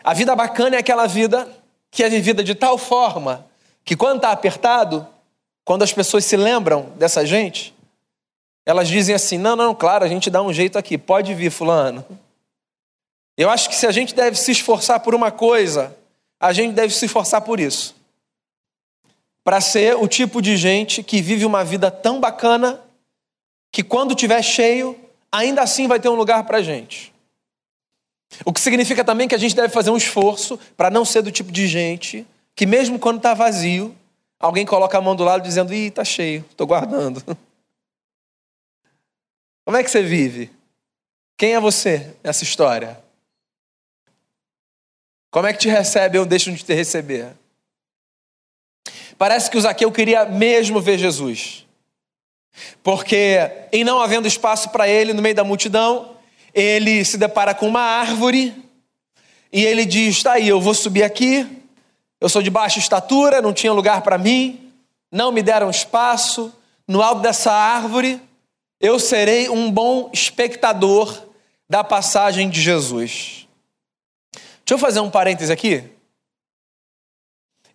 A 0.03 0.13
vida 0.13 0.35
bacana 0.35 0.75
é 0.75 0.79
aquela 0.79 1.07
vida 1.07 1.47
que 1.91 2.03
é 2.03 2.09
vivida 2.09 2.43
de 2.43 2.55
tal 2.55 2.77
forma 2.77 3.45
que 3.85 3.95
quando 3.95 4.17
está 4.17 4.31
apertado, 4.31 5.07
quando 5.63 5.83
as 5.83 5.93
pessoas 5.93 6.25
se 6.25 6.35
lembram 6.35 6.91
dessa 6.95 7.25
gente, 7.25 7.73
elas 8.65 8.87
dizem 8.87 9.13
assim: 9.13 9.37
não, 9.37 9.55
não, 9.55 9.75
claro, 9.75 10.03
a 10.03 10.07
gente 10.07 10.29
dá 10.29 10.41
um 10.41 10.51
jeito 10.51 10.77
aqui, 10.77 10.97
pode 10.97 11.33
vir, 11.33 11.51
Fulano. 11.51 12.05
Eu 13.37 13.49
acho 13.49 13.69
que 13.69 13.75
se 13.75 13.87
a 13.87 13.91
gente 13.91 14.13
deve 14.13 14.37
se 14.37 14.51
esforçar 14.51 14.99
por 14.99 15.13
uma 15.15 15.31
coisa, 15.31 15.95
a 16.39 16.53
gente 16.53 16.73
deve 16.73 16.93
se 16.93 17.05
esforçar 17.05 17.41
por 17.41 17.59
isso. 17.59 17.95
Para 19.43 19.59
ser 19.59 19.95
o 19.95 20.07
tipo 20.07 20.41
de 20.41 20.55
gente 20.55 21.03
que 21.03 21.21
vive 21.21 21.45
uma 21.45 21.63
vida 21.63 21.91
tão 21.91 22.19
bacana 22.19 22.79
que 23.73 23.83
quando 23.83 24.13
tiver 24.13 24.41
cheio, 24.43 24.95
ainda 25.31 25.63
assim 25.63 25.87
vai 25.87 25.99
ter 25.99 26.07
um 26.07 26.13
lugar 26.15 26.43
para 26.43 26.59
a 26.59 26.61
gente. 26.61 27.11
O 28.45 28.53
que 28.53 28.61
significa 28.61 29.03
também 29.03 29.27
que 29.27 29.33
a 29.33 29.37
gente 29.39 29.55
deve 29.55 29.73
fazer 29.73 29.89
um 29.89 29.97
esforço 29.97 30.59
para 30.77 30.91
não 30.91 31.03
ser 31.03 31.23
do 31.23 31.31
tipo 31.31 31.51
de 31.51 31.67
gente 31.67 32.25
que, 32.55 32.67
mesmo 32.67 32.99
quando 32.99 33.17
está 33.17 33.33
vazio, 33.33 33.97
alguém 34.39 34.63
coloca 34.63 34.95
a 34.95 35.01
mão 35.01 35.15
do 35.15 35.23
lado 35.23 35.41
dizendo: 35.41 35.73
ih, 35.73 35.87
está 35.87 36.05
cheio, 36.05 36.45
estou 36.51 36.67
guardando. 36.67 37.21
Como 39.65 39.75
é 39.75 39.83
que 39.83 39.89
você 39.89 40.03
vive? 40.03 40.51
Quem 41.35 41.55
é 41.55 41.59
você 41.59 42.15
nessa 42.23 42.43
história? 42.43 43.01
Como 45.31 45.47
é 45.47 45.53
que 45.53 45.59
te 45.59 45.69
recebe 45.69 46.19
ou 46.19 46.27
deixam 46.27 46.53
de 46.53 46.63
te 46.63 46.75
receber? 46.75 47.33
Parece 49.17 49.49
que 49.49 49.57
o 49.57 49.61
Zaqueu 49.61 49.91
queria 49.91 50.25
mesmo 50.25 50.79
ver 50.79 50.99
Jesus. 50.99 51.62
Porque, 52.81 53.39
em 53.71 53.83
não 53.83 54.01
havendo 54.01 54.27
espaço 54.27 54.69
para 54.69 54.87
ele 54.87 55.13
no 55.13 55.21
meio 55.21 55.35
da 55.35 55.43
multidão, 55.43 56.17
ele 56.53 57.03
se 57.03 57.17
depara 57.17 57.53
com 57.53 57.67
uma 57.67 57.81
árvore 57.81 58.53
e 59.51 59.63
ele 59.63 59.85
diz: 59.85 60.17
Está 60.17 60.33
aí, 60.33 60.47
eu 60.47 60.61
vou 60.61 60.73
subir 60.73 61.03
aqui. 61.03 61.47
Eu 62.19 62.29
sou 62.29 62.41
de 62.41 62.49
baixa 62.49 62.79
estatura, 62.79 63.41
não 63.41 63.53
tinha 63.53 63.73
lugar 63.73 64.01
para 64.01 64.17
mim, 64.17 64.71
não 65.11 65.31
me 65.31 65.41
deram 65.41 65.69
espaço. 65.69 66.53
No 66.87 67.01
alto 67.01 67.21
dessa 67.21 67.51
árvore, 67.51 68.21
eu 68.79 68.99
serei 68.99 69.49
um 69.49 69.71
bom 69.71 70.09
espectador 70.13 71.23
da 71.69 71.83
passagem 71.83 72.49
de 72.49 72.61
Jesus. 72.61 73.47
Deixa 74.33 74.73
eu 74.73 74.77
fazer 74.77 74.99
um 74.99 75.09
parêntese 75.09 75.51
aqui. 75.51 75.83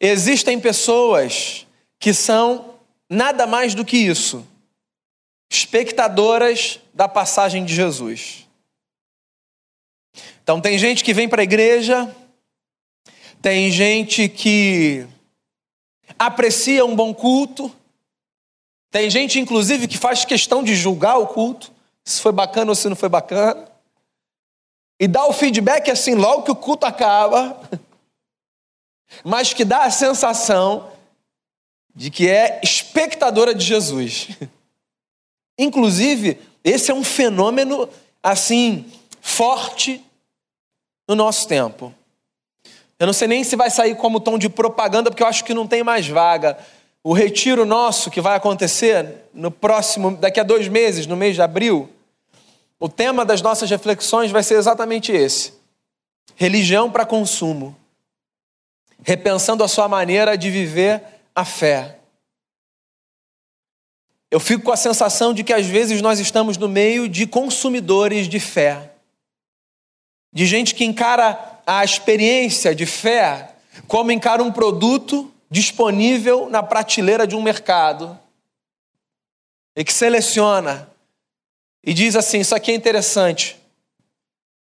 Existem 0.00 0.61
pessoas 0.61 1.66
que 1.99 2.14
são 2.14 2.75
nada 3.11 3.47
mais 3.47 3.75
do 3.75 3.85
que 3.85 3.97
isso, 3.97 4.47
espectadoras 5.50 6.81
da 6.93 7.09
passagem 7.09 7.64
de 7.64 7.75
Jesus. 7.75 8.47
Então, 10.43 10.61
tem 10.61 10.78
gente 10.78 11.05
que 11.05 11.14
vem 11.14 11.28
para 11.28 11.43
a 11.43 11.45
igreja, 11.45 12.14
tem 13.40 13.71
gente 13.71 14.28
que 14.28 15.07
aprecia 16.19 16.85
um 16.85 16.97
bom 16.97 17.14
culto, 17.14 17.75
tem 18.90 19.11
gente, 19.11 19.38
inclusive, 19.38 19.87
que 19.87 19.99
faz 19.99 20.25
questão 20.25 20.62
de 20.62 20.75
julgar 20.75 21.19
o 21.19 21.26
culto, 21.26 21.71
se 22.05 22.21
foi 22.21 22.33
bacana 22.33 22.71
ou 22.71 22.75
se 22.75 22.88
não 22.88 22.97
foi 22.97 23.09
bacana 23.09 23.69
e 25.00 25.07
dá 25.07 25.25
o 25.26 25.33
feedback 25.33 25.90
assim 25.90 26.14
logo 26.14 26.43
que 26.43 26.50
o 26.50 26.57
culto 26.57 26.85
acaba, 26.85 27.61
mas 29.23 29.52
que 29.55 29.64
dá 29.64 29.85
a 29.85 29.90
sensação 29.90 30.90
de 31.95 32.11
que 32.11 32.28
é 32.28 32.61
espectadora 32.62 33.55
de 33.55 33.64
Jesus. 33.64 34.28
Inclusive, 35.59 36.38
esse 36.62 36.91
é 36.91 36.95
um 36.95 37.03
fenômeno 37.03 37.88
assim 38.23 38.87
forte 39.21 40.05
no 41.09 41.15
nosso 41.15 41.49
tempo. 41.49 41.93
Eu 42.99 43.07
não 43.07 43.12
sei 43.12 43.29
nem 43.29 43.45
se 43.45 43.57
vai 43.57 43.71
sair 43.71 43.97
como 43.97 44.21
tom 44.21 44.38
de 44.38 44.49
propaganda, 44.49 45.11
porque 45.11 45.23
eu 45.23 45.27
acho 45.27 45.45
que 45.45 45.55
não 45.55 45.67
tem 45.67 45.83
mais 45.83 46.09
vaga. 46.09 46.59
O 47.03 47.12
retiro 47.12 47.65
nosso 47.65 48.11
que 48.11 48.21
vai 48.21 48.37
acontecer 48.37 49.25
no 49.33 49.50
próximo, 49.50 50.17
daqui 50.17 50.41
a 50.41 50.45
dois 50.45 50.69
meses, 50.69 51.07
no 51.07 51.17
mês 51.17 51.35
de 51.35 51.43
abril, 51.43 51.88
o 52.79 52.88
tema 52.88 53.25
das 53.25 53.41
nossas 53.41 53.71
reflexões 53.71 54.31
vai 54.31 54.43
ser 54.43 54.55
exatamente 54.55 55.12
esse: 55.12 55.55
religião 56.35 56.91
para 56.91 57.07
consumo, 57.07 57.77
repensando 59.03 59.62
a 59.62 59.69
sua 59.69 59.88
maneira 59.88 60.37
de 60.37 60.50
viver 60.50 61.03
a 61.35 61.45
fé. 61.45 61.98
Eu 64.30 64.38
fico 64.38 64.64
com 64.64 64.73
a 64.73 64.76
sensação 64.76 65.32
de 65.32 65.42
que 65.42 65.52
às 65.52 65.66
vezes 65.66 66.02
nós 66.02 66.18
estamos 66.18 66.56
no 66.56 66.68
meio 66.68 67.08
de 67.08 67.26
consumidores 67.26 68.28
de 68.28 68.38
fé, 68.38 68.92
de 70.32 70.44
gente 70.44 70.75
que 70.75 70.85
encara 70.85 71.61
a 71.66 71.85
experiência 71.85 72.75
de 72.75 72.85
fé 72.85 73.54
como 73.87 74.12
encara 74.12 74.42
um 74.42 74.52
produto 74.52 75.32
disponível 75.50 76.50
na 76.50 76.62
prateleira 76.62 77.26
de 77.26 77.35
um 77.35 77.42
mercado 77.42 78.18
e 79.75 79.82
que 79.82 79.92
seleciona 79.92 80.90
e 81.82 81.94
diz 81.94 82.16
assim: 82.16 82.40
Isso 82.40 82.54
aqui 82.54 82.70
é 82.70 82.75
interessante. 82.75 83.56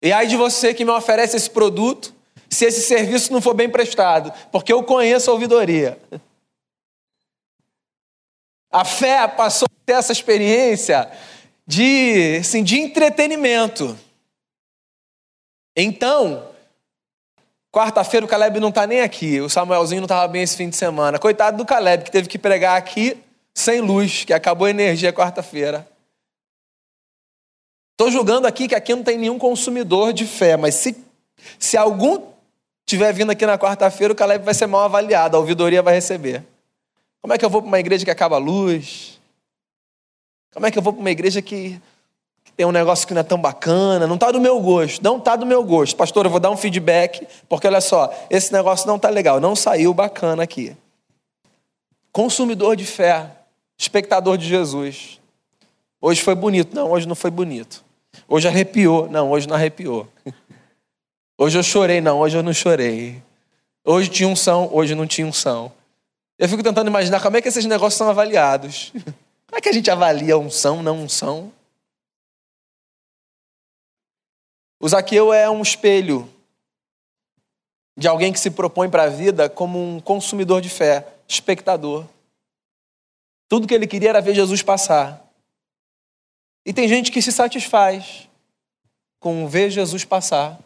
E 0.01 0.11
aí 0.11 0.27
de 0.27 0.35
você 0.35 0.73
que 0.73 0.83
me 0.83 0.91
oferece 0.91 1.37
esse 1.37 1.49
produto, 1.49 2.13
se 2.49 2.65
esse 2.65 2.81
serviço 2.81 3.31
não 3.31 3.39
for 3.39 3.53
bem 3.53 3.69
prestado, 3.69 4.33
porque 4.51 4.73
eu 4.73 4.83
conheço 4.83 5.29
a 5.29 5.33
ouvidoria. 5.33 5.99
A 8.71 8.85
fé 8.85 9.27
passou 9.27 9.65
a 9.65 9.85
ter 9.85 9.93
essa 9.93 10.11
experiência 10.11 11.11
de, 11.67 12.37
assim, 12.39 12.63
de 12.63 12.79
entretenimento. 12.79 13.97
Então, 15.75 16.47
quarta-feira 17.71 18.25
o 18.25 18.29
Caleb 18.29 18.59
não 18.59 18.69
está 18.69 18.87
nem 18.87 19.01
aqui, 19.01 19.41
o 19.41 19.49
Samuelzinho 19.49 20.01
não 20.01 20.05
estava 20.05 20.27
bem 20.27 20.43
esse 20.43 20.55
fim 20.55 20.69
de 20.69 20.75
semana. 20.75 21.19
Coitado 21.19 21.57
do 21.57 21.65
Caleb, 21.65 22.03
que 22.03 22.11
teve 22.11 22.27
que 22.27 22.39
pregar 22.39 22.77
aqui 22.77 23.17
sem 23.53 23.81
luz, 23.81 24.23
que 24.23 24.33
acabou 24.33 24.67
a 24.67 24.69
energia 24.69 25.11
quarta-feira. 25.11 25.87
Estou 27.93 28.09
julgando 28.11 28.47
aqui 28.47 28.67
que 28.67 28.75
aqui 28.75 28.95
não 28.95 29.03
tem 29.03 29.17
nenhum 29.17 29.37
consumidor 29.37 30.13
de 30.13 30.25
fé, 30.25 30.57
mas 30.57 30.75
se, 30.75 30.97
se 31.59 31.77
algum 31.77 32.25
tiver 32.85 33.13
vindo 33.13 33.31
aqui 33.31 33.45
na 33.45 33.57
quarta-feira, 33.57 34.13
o 34.13 34.15
Caleb 34.15 34.43
vai 34.43 34.53
ser 34.53 34.67
mal 34.67 34.81
avaliado, 34.81 35.37
a 35.37 35.39
ouvidoria 35.39 35.81
vai 35.81 35.93
receber. 35.93 36.43
Como 37.21 37.33
é 37.33 37.37
que 37.37 37.45
eu 37.45 37.49
vou 37.49 37.61
para 37.61 37.67
uma 37.67 37.79
igreja 37.79 38.03
que 38.03 38.11
acaba 38.11 38.37
a 38.37 38.39
luz? 38.39 39.19
Como 40.53 40.65
é 40.65 40.71
que 40.71 40.77
eu 40.77 40.81
vou 40.81 40.91
para 40.91 40.99
uma 40.99 41.11
igreja 41.11 41.41
que, 41.41 41.79
que 42.43 42.51
tem 42.53 42.65
um 42.65 42.71
negócio 42.71 43.07
que 43.07 43.13
não 43.13 43.21
é 43.21 43.23
tão 43.23 43.39
bacana? 43.39 44.07
Não 44.07 44.15
está 44.15 44.31
do 44.31 44.41
meu 44.41 44.59
gosto, 44.59 45.03
não 45.03 45.17
está 45.17 45.35
do 45.35 45.45
meu 45.45 45.63
gosto. 45.63 45.95
Pastor, 45.95 46.25
eu 46.25 46.31
vou 46.31 46.39
dar 46.39 46.49
um 46.49 46.57
feedback, 46.57 47.27
porque 47.47 47.67
olha 47.67 47.79
só, 47.79 48.11
esse 48.29 48.51
negócio 48.51 48.87
não 48.87 48.95
está 48.95 49.09
legal, 49.09 49.39
não 49.39 49.55
saiu 49.55 49.93
bacana 49.93 50.43
aqui. 50.43 50.75
Consumidor 52.11 52.75
de 52.75 52.85
fé, 52.85 53.31
espectador 53.77 54.37
de 54.37 54.47
Jesus. 54.47 55.21
Hoje 56.01 56.21
foi 56.21 56.33
bonito. 56.33 56.75
Não, 56.75 56.91
hoje 56.91 57.07
não 57.07 57.15
foi 57.15 57.29
bonito. 57.29 57.85
Hoje 58.27 58.47
arrepiou. 58.47 59.07
Não, 59.09 59.29
hoje 59.29 59.47
não 59.47 59.55
arrepiou. 59.55 60.07
Hoje 61.37 61.57
eu 61.57 61.63
chorei. 61.63 62.01
Não, 62.01 62.19
hoje 62.19 62.37
eu 62.37 62.43
não 62.43 62.53
chorei. 62.53 63.19
Hoje 63.83 64.09
tinha 64.09 64.29
unção, 64.29 64.69
hoje 64.71 64.93
não 64.93 65.07
tinha 65.07 65.25
unção. 65.25 65.71
Eu 66.41 66.49
fico 66.49 66.63
tentando 66.63 66.87
imaginar 66.87 67.21
como 67.21 67.37
é 67.37 67.41
que 67.41 67.47
esses 67.47 67.65
negócios 67.65 67.99
são 67.99 68.09
avaliados. 68.09 68.91
Como 69.45 69.59
é 69.59 69.61
que 69.61 69.69
a 69.69 69.73
gente 69.73 69.91
avalia 69.91 70.37
unção, 70.37 70.81
não 70.81 71.03
unção? 71.03 71.53
O 74.79 74.87
Zaqueu 74.87 75.31
é 75.33 75.47
um 75.49 75.61
espelho 75.61 76.27
de 77.97 78.07
alguém 78.07 78.31
que 78.33 78.39
se 78.39 78.49
propõe 78.49 78.89
para 78.89 79.03
a 79.03 79.09
vida 79.09 79.49
como 79.49 79.77
um 79.77 79.99
consumidor 79.99 80.61
de 80.61 80.69
fé, 80.69 81.05
espectador. 81.27 82.07
Tudo 83.47 83.67
que 83.67 83.73
ele 83.73 83.85
queria 83.85 84.09
era 84.09 84.21
ver 84.21 84.33
Jesus 84.33 84.63
passar. 84.63 85.21
E 86.65 86.73
tem 86.73 86.87
gente 86.87 87.11
que 87.11 87.21
se 87.21 87.31
satisfaz 87.31 88.27
com 89.19 89.47
ver 89.47 89.69
Jesus 89.69 90.05
passar. 90.05 90.57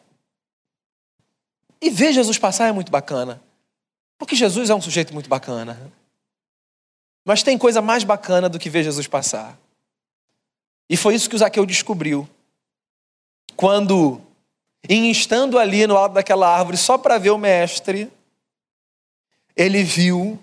E 1.82 1.90
ver 1.90 2.14
Jesus 2.14 2.38
passar 2.38 2.68
é 2.68 2.72
muito 2.72 2.92
bacana. 2.92 3.42
Porque 4.18 4.36
Jesus 4.36 4.70
é 4.70 4.76
um 4.76 4.82
sujeito 4.82 5.14
muito 5.14 5.30
bacana. 5.30 5.92
Mas 7.26 7.44
tem 7.44 7.58
coisa 7.58 7.82
mais 7.82 8.04
bacana 8.04 8.48
do 8.48 8.60
que 8.60 8.70
ver 8.70 8.84
Jesus 8.84 9.08
passar. 9.08 9.58
E 10.90 10.96
foi 10.96 11.16
isso 11.16 11.30
que 11.30 11.36
o 11.36 11.40
Zaqueu 11.40 11.66
descobriu. 11.66 12.30
Quando, 13.56 14.22
estando 14.88 15.58
ali 15.58 15.88
no 15.88 15.98
alto 15.98 16.14
daquela 16.14 16.48
árvore 16.48 16.78
só 16.78 16.98
para 16.98 17.18
ver 17.18 17.32
o 17.32 17.38
mestre, 17.38 18.12
ele 19.56 19.84
viu 19.84 20.40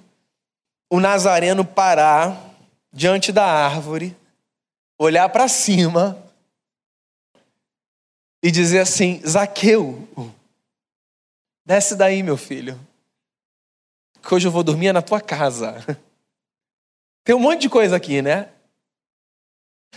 o 0.91 0.99
Nazareno 0.99 1.64
parar 1.64 2.50
diante 2.93 3.33
da 3.33 3.47
árvore, 3.47 4.17
olhar 4.99 5.29
para 5.29 5.49
cima 5.49 6.23
e 8.43 8.50
dizer 8.50 8.81
assim: 8.81 9.21
Zaqueu, 9.26 10.09
desce 11.64 11.95
daí, 11.95 12.23
meu 12.23 12.37
filho, 12.37 12.79
que 14.23 14.35
hoje 14.35 14.47
eu 14.47 14.52
vou 14.52 14.62
dormir 14.62 14.93
na 14.93 15.02
tua 15.02 15.21
casa. 15.21 15.85
Tem 17.25 17.35
um 17.35 17.41
monte 17.41 17.62
de 17.62 17.69
coisa 17.69 17.97
aqui, 17.97 18.23
né? 18.23 18.49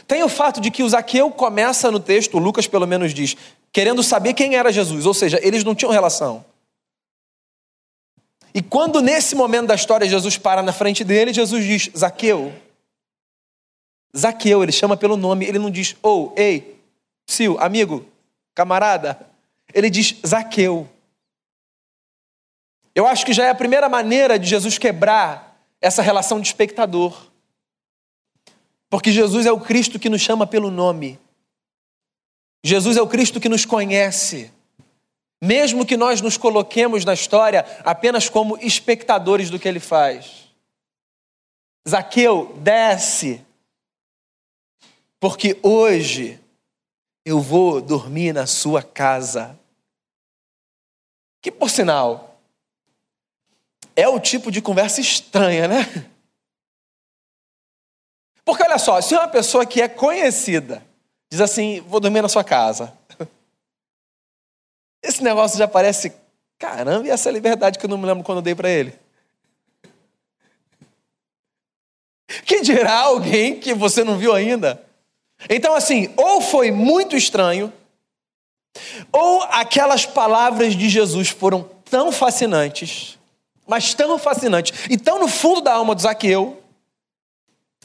Tem 0.07 0.23
o 0.23 0.29
fato 0.29 0.59
de 0.59 0.69
que 0.69 0.83
o 0.83 0.89
Zaqueu 0.89 1.31
começa 1.31 1.89
no 1.89 1.99
texto, 1.99 2.37
Lucas 2.37 2.67
pelo 2.67 2.85
menos 2.85 3.13
diz, 3.13 3.35
querendo 3.71 4.03
saber 4.03 4.33
quem 4.33 4.55
era 4.55 4.71
Jesus, 4.71 5.05
ou 5.05 5.13
seja, 5.13 5.39
eles 5.41 5.63
não 5.63 5.73
tinham 5.73 5.91
relação. 5.91 6.45
E 8.53 8.61
quando 8.61 9.01
nesse 9.01 9.35
momento 9.35 9.67
da 9.67 9.75
história 9.75 10.07
Jesus 10.07 10.37
para 10.37 10.61
na 10.61 10.71
frente 10.71 11.03
dele, 11.03 11.33
Jesus 11.33 11.63
diz: 11.63 11.89
Zaqueu. 11.97 12.53
Zaqueu, 14.15 14.63
ele 14.63 14.71
chama 14.71 14.95
pelo 14.95 15.17
nome, 15.17 15.45
ele 15.45 15.59
não 15.59 15.69
diz, 15.69 15.95
ou, 16.01 16.29
oh, 16.29 16.39
ei, 16.39 16.75
Sil, 17.27 17.57
amigo, 17.59 18.05
camarada. 18.53 19.19
Ele 19.73 19.89
diz 19.89 20.15
Zaqueu. 20.25 20.87
Eu 22.95 23.05
acho 23.05 23.25
que 23.25 23.33
já 23.33 23.45
é 23.45 23.49
a 23.49 23.55
primeira 23.55 23.89
maneira 23.89 24.39
de 24.39 24.47
Jesus 24.47 24.77
quebrar 24.77 25.61
essa 25.81 26.01
relação 26.01 26.39
de 26.39 26.47
espectador. 26.47 27.29
Porque 28.89 29.11
Jesus 29.11 29.45
é 29.45 29.51
o 29.51 29.59
Cristo 29.59 29.99
que 29.99 30.07
nos 30.07 30.21
chama 30.21 30.47
pelo 30.47 30.71
nome. 30.71 31.19
Jesus 32.63 32.95
é 32.95 33.01
o 33.01 33.07
Cristo 33.07 33.41
que 33.41 33.49
nos 33.49 33.65
conhece. 33.65 34.49
Mesmo 35.43 35.85
que 35.85 35.97
nós 35.97 36.21
nos 36.21 36.37
coloquemos 36.37 37.03
na 37.03 37.13
história 37.13 37.65
apenas 37.83 38.29
como 38.29 38.57
espectadores 38.59 39.49
do 39.49 39.59
que 39.59 39.67
ele 39.67 39.81
faz. 39.81 40.45
Zaqueu, 41.87 42.55
desce. 42.59 43.45
Porque 45.19 45.59
hoje 45.61 46.39
eu 47.25 47.41
vou 47.41 47.81
dormir 47.81 48.33
na 48.33 48.47
sua 48.47 48.81
casa. 48.81 49.59
Que 51.41 51.51
por 51.51 51.69
sinal, 51.69 52.24
é 53.95 54.07
o 54.07 54.19
tipo 54.19 54.51
de 54.51 54.61
conversa 54.61 54.99
estranha, 54.99 55.67
né? 55.67 56.09
Porque 58.43 58.63
olha 58.63 58.77
só, 58.77 59.01
se 59.01 59.15
uma 59.15 59.27
pessoa 59.27 59.65
que 59.65 59.81
é 59.81 59.87
conhecida 59.87 60.85
diz 61.31 61.41
assim: 61.41 61.81
vou 61.81 61.99
dormir 61.99 62.21
na 62.21 62.29
sua 62.29 62.43
casa, 62.43 62.93
esse 65.01 65.23
negócio 65.23 65.57
já 65.57 65.67
parece, 65.67 66.13
caramba, 66.59 67.07
e 67.07 67.09
essa 67.09 67.31
liberdade 67.31 67.79
que 67.79 67.85
eu 67.85 67.89
não 67.89 67.97
me 67.97 68.05
lembro 68.05 68.23
quando 68.23 68.39
eu 68.39 68.43
dei 68.43 68.53
para 68.55 68.69
ele? 68.69 68.93
Que 72.45 72.61
dirá 72.61 72.99
alguém 73.01 73.59
que 73.59 73.73
você 73.73 74.03
não 74.03 74.17
viu 74.17 74.33
ainda? 74.33 74.83
Então, 75.49 75.73
assim, 75.75 76.13
ou 76.17 76.41
foi 76.41 76.71
muito 76.71 77.15
estranho, 77.15 77.71
ou 79.11 79.43
aquelas 79.43 80.05
palavras 80.05 80.75
de 80.75 80.89
Jesus 80.89 81.29
foram 81.29 81.63
tão 81.89 82.11
fascinantes, 82.11 83.17
mas 83.67 83.93
tão 83.93 84.17
fascinantes, 84.19 84.87
e 84.89 84.97
tão 84.97 85.19
no 85.19 85.27
fundo 85.27 85.61
da 85.61 85.73
alma 85.73 85.95
do 85.95 86.01
Zaqueu, 86.01 86.61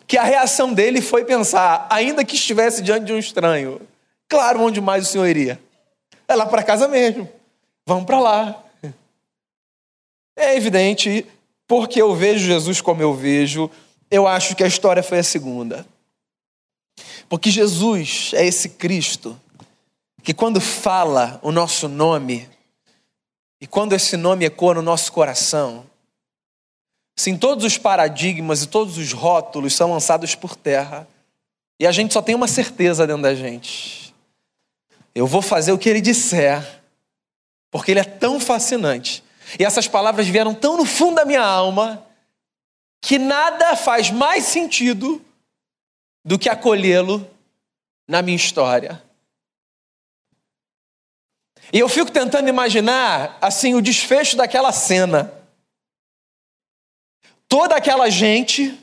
que 0.06 0.18
a 0.18 0.24
reação 0.24 0.72
dele 0.72 1.00
foi 1.00 1.24
pensar, 1.24 1.86
ainda 1.88 2.24
que 2.24 2.34
estivesse 2.34 2.82
diante 2.82 3.06
de 3.06 3.12
um 3.12 3.18
estranho, 3.18 3.80
claro, 4.28 4.60
onde 4.60 4.80
mais 4.80 5.08
o 5.08 5.10
senhor 5.12 5.26
iria? 5.26 5.60
É 6.26 6.34
lá 6.34 6.46
para 6.46 6.62
casa 6.62 6.88
mesmo. 6.88 7.28
Vamos 7.86 8.04
para 8.04 8.20
lá. 8.20 8.64
É 10.36 10.56
evidente, 10.56 11.26
porque 11.66 12.00
eu 12.00 12.14
vejo 12.14 12.46
Jesus 12.46 12.80
como 12.80 13.02
eu 13.02 13.14
vejo, 13.14 13.70
eu 14.10 14.26
acho 14.26 14.56
que 14.56 14.64
a 14.64 14.66
história 14.66 15.02
foi 15.02 15.18
a 15.18 15.24
segunda. 15.24 15.86
Porque 17.28 17.50
Jesus 17.50 18.32
é 18.34 18.44
esse 18.44 18.70
Cristo 18.70 19.40
que, 20.22 20.34
quando 20.34 20.60
fala 20.60 21.38
o 21.42 21.52
nosso 21.52 21.88
nome, 21.88 22.48
e 23.60 23.66
quando 23.66 23.92
esse 23.92 24.16
nome 24.16 24.44
ecoa 24.44 24.74
no 24.74 24.82
nosso 24.82 25.12
coração, 25.12 25.84
sim, 27.16 27.36
todos 27.36 27.64
os 27.64 27.76
paradigmas 27.76 28.62
e 28.62 28.66
todos 28.66 28.96
os 28.96 29.12
rótulos 29.12 29.74
são 29.74 29.92
lançados 29.92 30.34
por 30.34 30.56
terra, 30.56 31.06
e 31.78 31.86
a 31.86 31.92
gente 31.92 32.12
só 32.12 32.22
tem 32.22 32.34
uma 32.34 32.48
certeza 32.48 33.06
dentro 33.06 33.22
da 33.22 33.34
gente: 33.34 34.14
eu 35.14 35.26
vou 35.26 35.42
fazer 35.42 35.72
o 35.72 35.78
que 35.78 35.88
ele 35.88 36.00
disser, 36.00 36.80
porque 37.70 37.90
ele 37.90 38.00
é 38.00 38.04
tão 38.04 38.40
fascinante. 38.40 39.22
E 39.58 39.64
essas 39.64 39.88
palavras 39.88 40.28
vieram 40.28 40.54
tão 40.54 40.76
no 40.76 40.84
fundo 40.84 41.16
da 41.16 41.24
minha 41.24 41.42
alma 41.42 42.06
que 43.00 43.18
nada 43.18 43.74
faz 43.76 44.10
mais 44.10 44.44
sentido 44.44 45.20
do 46.24 46.38
que 46.38 46.48
acolhê-lo 46.48 47.28
na 48.06 48.22
minha 48.22 48.36
história. 48.36 49.02
E 51.72 51.78
eu 51.78 51.88
fico 51.88 52.10
tentando 52.10 52.48
imaginar, 52.48 53.38
assim, 53.40 53.74
o 53.74 53.82
desfecho 53.82 54.36
daquela 54.36 54.72
cena. 54.72 55.32
Toda 57.48 57.76
aquela 57.76 58.08
gente 58.10 58.78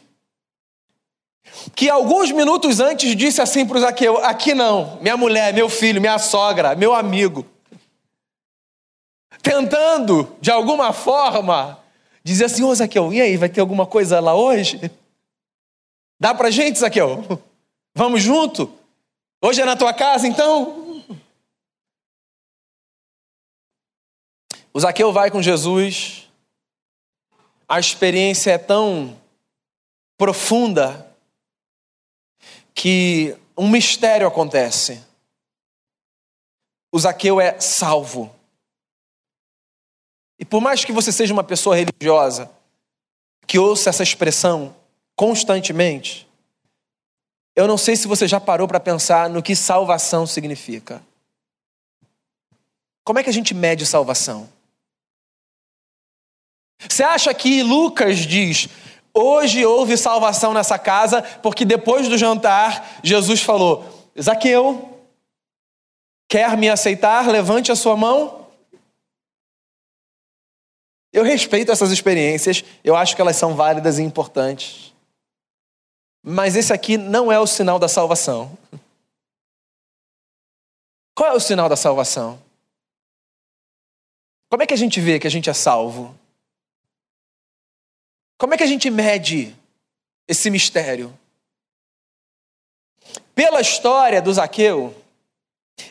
que 1.76 1.90
alguns 1.90 2.32
minutos 2.32 2.80
antes 2.80 3.16
disse 3.16 3.42
assim 3.42 3.66
para 3.66 3.78
o 3.78 3.82
Zaqueu: 3.82 4.18
aqui 4.24 4.54
não, 4.54 4.98
minha 5.02 5.18
mulher, 5.18 5.54
meu 5.54 5.70
filho, 5.70 6.02
minha 6.02 6.20
sogra, 6.20 6.76
meu 6.76 6.94
amigo. 6.94 7.46
Tentando, 9.42 10.36
de 10.42 10.52
alguma 10.52 10.94
forma, 10.94 11.80
dizer 12.24 12.46
assim: 12.46 12.64
Ô 12.64 12.74
Zaqueu, 12.74 13.14
e 13.14 13.22
aí, 13.22 13.38
vai 13.38 13.50
ter 13.50 13.62
alguma 13.62 13.86
coisa 13.86 14.20
lá 14.20 14.36
hoje? 14.36 14.92
Dá 16.20 16.34
pra 16.34 16.50
gente, 16.50 16.80
Zaqueu? 16.80 17.42
Vamos 17.96 18.22
junto? 18.22 18.72
Hoje 19.42 19.62
é 19.62 19.66
na 19.66 19.76
tua 19.76 19.94
casa, 19.94 20.28
então? 20.28 20.87
O 24.78 24.80
Zaqueu 24.80 25.12
vai 25.12 25.32
com 25.32 25.42
Jesus, 25.42 26.30
a 27.68 27.80
experiência 27.80 28.52
é 28.52 28.60
tão 28.60 29.20
profunda 30.16 31.12
que 32.76 33.36
um 33.58 33.68
mistério 33.68 34.28
acontece. 34.28 35.04
O 36.92 37.00
Zaqueu 37.00 37.42
é 37.42 37.60
salvo. 37.60 38.32
E 40.38 40.46
por 40.46 40.62
mais 40.62 40.86
que 40.86 40.92
você 40.92 41.12
seja 41.12 41.34
uma 41.34 41.44
pessoa 41.44 41.76
religiosa, 41.76 42.48
que 43.48 43.58
ouça 43.58 43.90
essa 43.90 44.04
expressão 44.04 44.76
constantemente, 45.16 46.30
eu 47.56 47.68
não 47.68 47.80
sei 47.80 47.96
se 47.96 48.08
você 48.08 48.28
já 48.28 48.40
parou 48.40 48.68
para 48.68 48.80
pensar 48.80 49.28
no 49.28 49.42
que 49.42 49.56
salvação 49.56 50.28
significa. 50.28 51.02
Como 53.04 53.18
é 53.18 53.24
que 53.24 53.30
a 53.32 53.34
gente 53.34 53.56
mede 53.56 53.84
salvação? 53.84 54.56
Você 56.80 57.04
acha 57.04 57.34
que 57.34 57.64
Lucas 57.64 58.20
diz: 58.20 58.68
hoje 59.14 59.66
houve 59.66 59.98
salvação 59.98 60.54
nessa 60.54 60.78
casa, 60.78 61.22
porque 61.22 61.66
depois 61.66 62.08
do 62.08 62.18
jantar, 62.18 63.00
Jesus 63.04 63.42
falou: 63.42 64.10
Zaqueu, 64.22 65.02
quer 66.28 66.56
me 66.58 66.70
aceitar? 66.70 67.28
Levante 67.28 67.72
a 67.72 67.76
sua 67.76 67.96
mão. 67.96 68.48
Eu 71.12 71.24
respeito 71.24 71.72
essas 71.72 71.90
experiências, 71.90 72.64
eu 72.84 72.96
acho 72.96 73.16
que 73.16 73.22
elas 73.22 73.36
são 73.36 73.56
válidas 73.56 73.98
e 73.98 74.04
importantes. 74.04 74.94
Mas 76.22 76.56
esse 76.56 76.74
aqui 76.74 76.98
não 76.98 77.32
é 77.32 77.40
o 77.40 77.48
sinal 77.48 77.80
da 77.80 77.88
salvação. 77.88 78.56
Qual 81.16 81.32
é 81.32 81.34
o 81.34 81.40
sinal 81.40 81.68
da 81.68 81.76
salvação? 81.76 82.40
Como 84.50 84.62
é 84.62 84.68
que 84.68 84.74
a 84.74 84.78
gente 84.78 85.02
vê 85.02 85.20
que 85.20 85.26
a 85.26 85.32
gente 85.32 85.50
é 85.50 85.54
salvo? 85.54 86.14
Como 88.38 88.54
é 88.54 88.58
que 88.58 88.64
a 88.64 88.68
gente 88.68 88.90
mede 88.90 89.56
esse 90.28 90.50
mistério? 90.50 91.18
Pela 93.34 93.62
história 93.62 94.22
do 94.22 94.32
Zaqueu, 94.32 94.96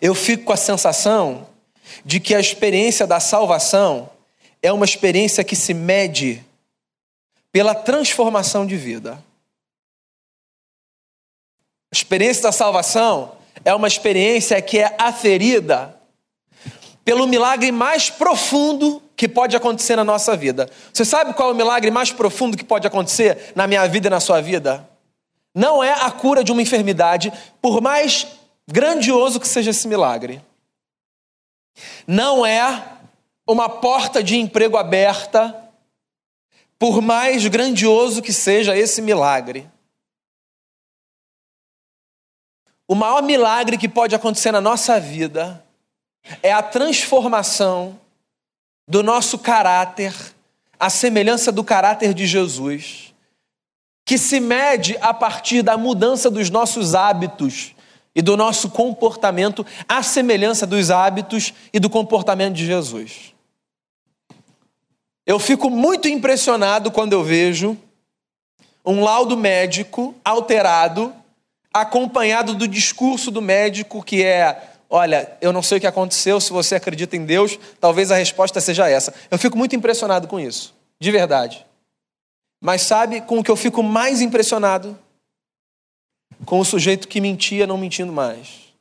eu 0.01 0.15
fico 0.15 0.45
com 0.45 0.53
a 0.53 0.57
sensação 0.57 1.49
de 2.05 2.21
que 2.21 2.35
a 2.35 2.41
experiência 2.41 3.07
da 3.07 3.19
salvação 3.19 4.11
é 4.63 4.73
uma 4.73 4.85
experiência 4.85 5.43
que 5.43 5.57
se 5.57 5.75
mede 5.75 6.45
pela 7.51 7.75
transformação 7.75 8.67
de 8.67 8.77
vida. 8.77 9.15
A 11.93 11.97
experiência 11.97 12.43
da 12.43 12.53
salvação 12.53 13.37
é 13.65 13.75
uma 13.75 13.89
experiência 13.89 14.61
que 14.61 14.79
é 14.79 14.95
aferida 14.99 15.96
pelo 17.07 17.25
milagre 17.25 17.71
mais 17.71 18.11
profundo 18.11 19.01
que 19.17 19.29
pode 19.29 19.55
acontecer 19.55 19.95
na 19.95 20.03
nossa 20.03 20.37
vida. 20.37 20.69
Você 20.93 21.05
sabe 21.05 21.35
qual 21.35 21.51
é 21.51 21.53
o 21.53 21.57
milagre 21.57 21.89
mais 21.89 22.11
profundo 22.11 22.57
que 22.57 22.65
pode 22.65 22.85
acontecer 22.85 23.53
na 23.55 23.65
minha 23.69 23.87
vida 23.87 24.09
e 24.09 24.11
na 24.11 24.19
sua 24.19 24.41
vida? 24.41 24.91
Não 25.55 25.85
é 25.85 25.93
a 25.93 26.11
cura 26.11 26.43
de 26.43 26.51
uma 26.51 26.61
enfermidade, 26.61 27.33
por 27.63 27.81
mais 27.81 28.27
grandioso 28.69 29.39
que 29.39 29.47
seja 29.47 29.71
esse 29.71 29.87
milagre. 29.87 30.45
Não 32.09 32.45
é 32.45 32.99
uma 33.47 33.69
porta 33.69 34.21
de 34.21 34.37
emprego 34.37 34.77
aberta, 34.77 35.55
por 36.77 37.01
mais 37.01 37.47
grandioso 37.47 38.21
que 38.21 38.33
seja 38.33 38.77
esse 38.77 39.01
milagre. 39.01 39.71
O 42.89 42.97
maior 42.97 43.23
milagre 43.23 43.79
que 43.79 43.89
pode 43.89 44.13
acontecer 44.13 44.51
na 44.51 44.61
nossa 44.61 44.99
vida 44.99 45.65
é 46.43 46.53
a 46.53 46.63
transformação 46.63 47.99
do 48.89 49.03
nosso 49.03 49.39
caráter, 49.39 50.15
a 50.79 50.89
semelhança 50.89 51.51
do 51.51 51.65
caráter 51.65 52.15
de 52.15 52.27
Jesus, 52.27 53.15
que 54.05 54.17
se 54.17 54.39
mede 54.39 54.97
a 55.01 55.13
partir 55.13 55.63
da 55.63 55.77
mudança 55.77 56.31
dos 56.31 56.51
nossos 56.51 56.95
hábitos 56.95 57.75
e 58.15 58.23
do 58.23 58.37
nosso 58.37 58.71
comportamento, 58.71 59.67
à 59.89 60.03
semelhança 60.03 60.67
dos 60.67 60.91
hábitos 60.91 61.53
e 61.73 61.81
do 61.81 61.91
comportamento 61.91 62.55
de 62.55 62.65
Jesus. 62.65 63.35
Eu 65.27 65.39
fico 65.41 65.69
muito 65.69 66.09
impressionado 66.09 66.91
quando 66.91 67.13
eu 67.13 67.25
vejo 67.25 67.77
um 68.85 69.03
laudo 69.03 69.37
médico 69.37 70.15
alterado, 70.25 71.13
acompanhado 71.75 72.55
do 72.55 72.69
discurso 72.69 73.33
do 73.33 73.43
médico 73.43 74.05
que 74.05 74.23
é 74.23 74.76
Olha, 74.89 75.37
eu 75.41 75.53
não 75.53 75.63
sei 75.63 75.79
o 75.79 75.81
que 75.81 75.87
aconteceu, 75.87 76.41
se 76.41 76.53
você 76.53 76.77
acredita 76.77 77.17
em 77.17 77.25
Deus, 77.25 77.59
talvez 77.81 78.11
a 78.11 78.17
resposta 78.17 78.61
seja 78.61 78.89
essa. 78.89 79.13
Eu 79.31 79.39
fico 79.39 79.59
muito 79.59 79.75
impressionado 79.75 80.29
com 80.29 80.39
isso, 80.39 80.75
de 81.01 81.11
verdade. 81.11 81.67
Mas 82.61 82.83
sabe 82.83 83.21
com 83.21 83.39
o 83.39 83.45
que 83.45 83.51
eu 83.51 83.57
fico 83.57 83.83
mais 83.83 84.21
impressionado? 84.21 84.99
Com 86.45 86.61
o 86.61 86.65
sujeito 86.65 87.09
que 87.09 87.21
mentia 87.21 87.67
não 87.67 87.77
mentindo 87.77 88.13
mais. 88.13 88.73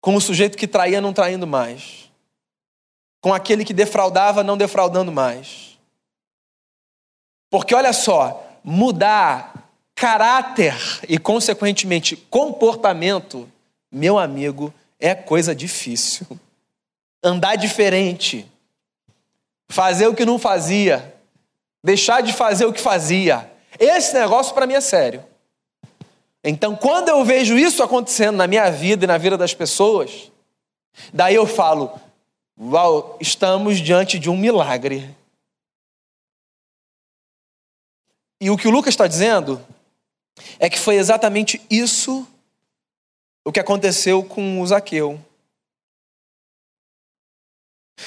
Com 0.00 0.14
o 0.14 0.20
sujeito 0.20 0.56
que 0.56 0.66
traía 0.66 1.00
não 1.00 1.12
traindo 1.12 1.46
mais. 1.46 2.10
Com 3.20 3.34
aquele 3.34 3.64
que 3.64 3.74
defraudava 3.74 4.42
não 4.42 4.56
defraudando 4.56 5.12
mais. 5.12 5.78
Porque 7.50 7.74
olha 7.74 7.92
só, 7.92 8.46
mudar 8.62 9.70
caráter 9.94 10.76
e, 11.08 11.18
consequentemente, 11.18 12.14
comportamento 12.14 13.50
meu 13.90 14.18
amigo, 14.18 14.72
é 14.98 15.14
coisa 15.14 15.54
difícil. 15.54 16.26
Andar 17.22 17.56
diferente, 17.56 18.50
fazer 19.68 20.06
o 20.06 20.14
que 20.14 20.24
não 20.24 20.38
fazia, 20.38 21.14
deixar 21.82 22.22
de 22.22 22.32
fazer 22.32 22.64
o 22.64 22.72
que 22.72 22.80
fazia. 22.80 23.50
Esse 23.78 24.14
negócio 24.14 24.54
para 24.54 24.66
mim 24.66 24.74
é 24.74 24.80
sério. 24.80 25.24
Então, 26.42 26.76
quando 26.76 27.08
eu 27.08 27.24
vejo 27.24 27.58
isso 27.58 27.82
acontecendo 27.82 28.36
na 28.36 28.46
minha 28.46 28.70
vida 28.70 29.04
e 29.04 29.08
na 29.08 29.18
vida 29.18 29.36
das 29.36 29.52
pessoas, 29.52 30.30
daí 31.12 31.34
eu 31.34 31.46
falo: 31.46 31.98
Uau, 32.58 33.16
estamos 33.20 33.78
diante 33.78 34.18
de 34.18 34.30
um 34.30 34.36
milagre. 34.36 35.14
E 38.40 38.50
o 38.50 38.56
que 38.56 38.68
o 38.68 38.70
Lucas 38.70 38.94
está 38.94 39.06
dizendo 39.06 39.64
é 40.60 40.70
que 40.70 40.78
foi 40.78 40.94
exatamente 40.94 41.60
isso 41.68 42.26
o 43.48 43.52
que 43.52 43.58
aconteceu 43.58 44.22
com 44.22 44.60
o 44.60 44.66
Zaqueu. 44.66 45.18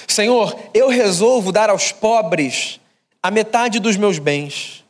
Senhor, 0.08 0.56
eu 0.72 0.88
resolvo 0.88 1.52
dar 1.52 1.68
aos 1.68 1.92
pobres 1.92 2.80
a 3.24 3.32
metade 3.32 3.80
dos 3.80 3.98
meus 3.98 4.20
bens. 4.20 4.86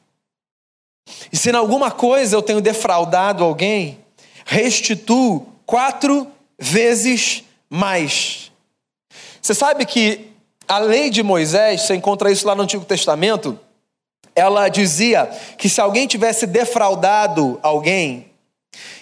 E 1.32 1.38
se 1.38 1.52
em 1.52 1.56
alguma 1.56 1.90
coisa 1.90 2.36
eu 2.36 2.42
tenho 2.42 2.60
defraudado 2.60 3.46
alguém, 3.46 4.00
restituo 4.46 5.48
quatro 5.66 6.28
vezes 6.60 7.46
mais. 7.70 8.52
Você 9.42 9.54
sabe 9.54 9.86
que 9.86 10.32
a 10.68 10.80
lei 10.80 11.10
de 11.10 11.24
Moisés, 11.24 11.84
você 11.84 11.96
encontra 11.96 12.30
isso 12.30 12.46
lá 12.46 12.54
no 12.54 12.64
Antigo 12.64 12.84
Testamento, 12.84 13.58
ela 14.36 14.68
dizia 14.68 15.28
que 15.58 15.70
se 15.70 15.80
alguém 15.80 16.08
tivesse 16.08 16.46
defraudado 16.46 17.58
alguém, 17.64 18.31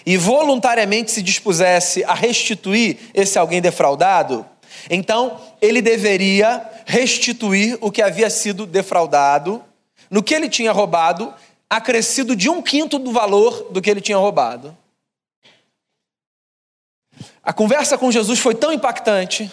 e 0.04 0.16
voluntariamente 0.16 1.10
se 1.10 1.22
dispusesse 1.22 2.02
a 2.04 2.14
restituir 2.14 2.98
esse 3.14 3.38
alguém 3.38 3.60
defraudado, 3.60 4.44
então 4.88 5.40
ele 5.60 5.82
deveria 5.82 6.68
restituir 6.86 7.78
o 7.80 7.90
que 7.90 8.02
havia 8.02 8.30
sido 8.30 8.66
defraudado, 8.66 9.62
no 10.10 10.22
que 10.22 10.34
ele 10.34 10.48
tinha 10.48 10.72
roubado, 10.72 11.32
acrescido 11.68 12.34
de 12.34 12.48
um 12.48 12.60
quinto 12.60 12.98
do 12.98 13.12
valor 13.12 13.68
do 13.70 13.80
que 13.80 13.90
ele 13.90 14.00
tinha 14.00 14.18
roubado. 14.18 14.76
A 17.42 17.52
conversa 17.52 17.96
com 17.96 18.10
Jesus 18.10 18.38
foi 18.38 18.54
tão 18.54 18.72
impactante 18.72 19.50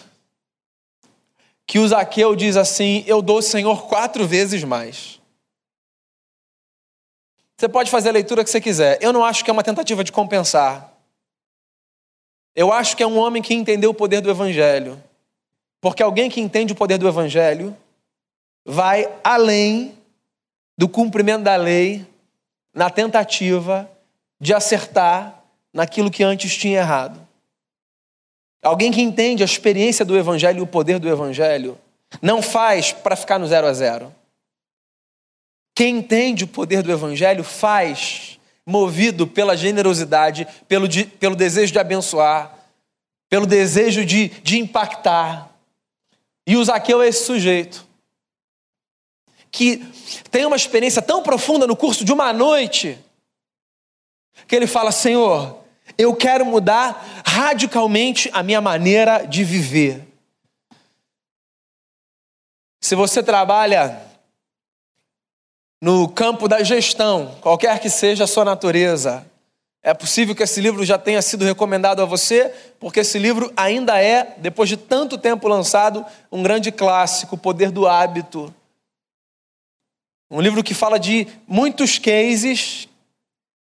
que 1.65 1.79
o 1.79 1.87
Zaqueu 1.87 2.35
diz 2.35 2.55
assim: 2.55 3.03
Eu 3.05 3.21
dou, 3.21 3.41
Senhor, 3.41 3.87
quatro 3.87 4.25
vezes 4.25 4.63
mais. 4.63 5.16
Você 7.57 7.67
pode 7.67 7.89
fazer 7.89 8.09
a 8.09 8.11
leitura 8.11 8.43
que 8.43 8.49
você 8.49 8.61
quiser. 8.61 8.99
Eu 9.01 9.11
não 9.11 9.25
acho 9.25 9.43
que 9.43 9.49
é 9.49 9.53
uma 9.53 9.63
tentativa 9.63 10.03
de 10.03 10.11
compensar. 10.11 10.93
Eu 12.55 12.71
acho 12.71 12.95
que 12.95 13.01
é 13.01 13.07
um 13.07 13.17
homem 13.17 13.41
que 13.41 13.53
entendeu 13.53 13.89
o 13.89 13.95
poder 13.95 14.21
do 14.21 14.29
Evangelho. 14.29 15.01
Porque 15.81 16.03
alguém 16.03 16.29
que 16.29 16.39
entende 16.39 16.73
o 16.73 16.75
poder 16.75 16.97
do 16.97 17.07
Evangelho 17.07 17.75
vai 18.65 19.11
além 19.23 19.97
do 20.77 20.87
cumprimento 20.87 21.43
da 21.43 21.55
lei 21.55 22.05
na 22.73 22.91
tentativa 22.91 23.89
de 24.39 24.53
acertar 24.53 25.43
naquilo 25.73 26.11
que 26.11 26.23
antes 26.23 26.55
tinha 26.55 26.79
errado. 26.79 27.19
Alguém 28.61 28.91
que 28.91 29.01
entende 29.01 29.41
a 29.41 29.45
experiência 29.45 30.05
do 30.05 30.17
Evangelho 30.17 30.59
e 30.59 30.61
o 30.61 30.67
poder 30.67 30.99
do 30.99 31.09
Evangelho 31.09 31.77
não 32.21 32.41
faz 32.41 32.91
para 32.91 33.15
ficar 33.15 33.39
no 33.39 33.47
zero 33.47 33.65
a 33.65 33.73
zero. 33.73 34.13
Quem 35.77 35.97
entende 35.97 36.43
o 36.43 36.47
poder 36.47 36.81
do 36.81 36.91
Evangelho 36.91 37.43
faz, 37.43 38.39
movido 38.65 39.27
pela 39.27 39.55
generosidade, 39.55 40.47
pelo, 40.67 40.87
de, 40.87 41.05
pelo 41.05 41.35
desejo 41.35 41.71
de 41.71 41.77
abençoar, 41.77 42.51
pelo 43.29 43.45
desejo 43.45 44.03
de, 44.03 44.29
de 44.29 44.57
impactar. 44.57 45.51
E 46.47 46.57
o 46.57 46.65
Zaqueu 46.65 46.99
é 47.03 47.07
esse 47.07 47.25
sujeito 47.25 47.85
que 49.51 49.77
tem 50.31 50.47
uma 50.47 50.55
experiência 50.55 50.99
tão 50.99 51.21
profunda 51.21 51.67
no 51.67 51.75
curso 51.75 52.03
de 52.03 52.11
uma 52.11 52.33
noite 52.33 52.97
que 54.47 54.55
ele 54.55 54.65
fala: 54.65 54.91
Senhor, 54.91 55.63
eu 55.95 56.15
quero 56.15 56.43
mudar 56.43 57.23
radicalmente 57.23 58.31
a 58.33 58.41
minha 58.41 58.61
maneira 58.61 59.27
de 59.27 59.43
viver. 59.43 60.07
Se 62.81 62.95
você 62.95 63.21
trabalha 63.21 64.06
no 65.81 66.07
campo 66.09 66.47
da 66.47 66.63
gestão, 66.63 67.35
qualquer 67.41 67.79
que 67.79 67.89
seja 67.89 68.23
a 68.23 68.27
sua 68.27 68.43
natureza. 68.43 69.25
É 69.83 69.93
possível 69.93 70.35
que 70.35 70.43
esse 70.43 70.59
livro 70.59 70.83
já 70.83 70.97
tenha 70.97 71.21
sido 71.21 71.45
recomendado 71.45 72.01
a 72.01 72.05
você, 72.05 72.51
porque 72.79 73.01
esse 73.01 73.17
livro 73.17 73.51
ainda 73.55 74.01
é, 74.01 74.35
depois 74.37 74.67
de 74.67 74.75
tanto 74.75 75.17
tempo 75.17 75.47
lançado, 75.47 76.05
um 76.31 76.43
grande 76.43 76.71
clássico, 76.71 77.35
O 77.35 77.37
Poder 77.37 77.71
do 77.71 77.87
Hábito. 77.87 78.53
Um 80.29 80.41
livro 80.41 80.63
que 80.63 80.73
fala 80.73 80.99
de 80.99 81.27
muitos 81.47 81.97
cases 81.97 82.89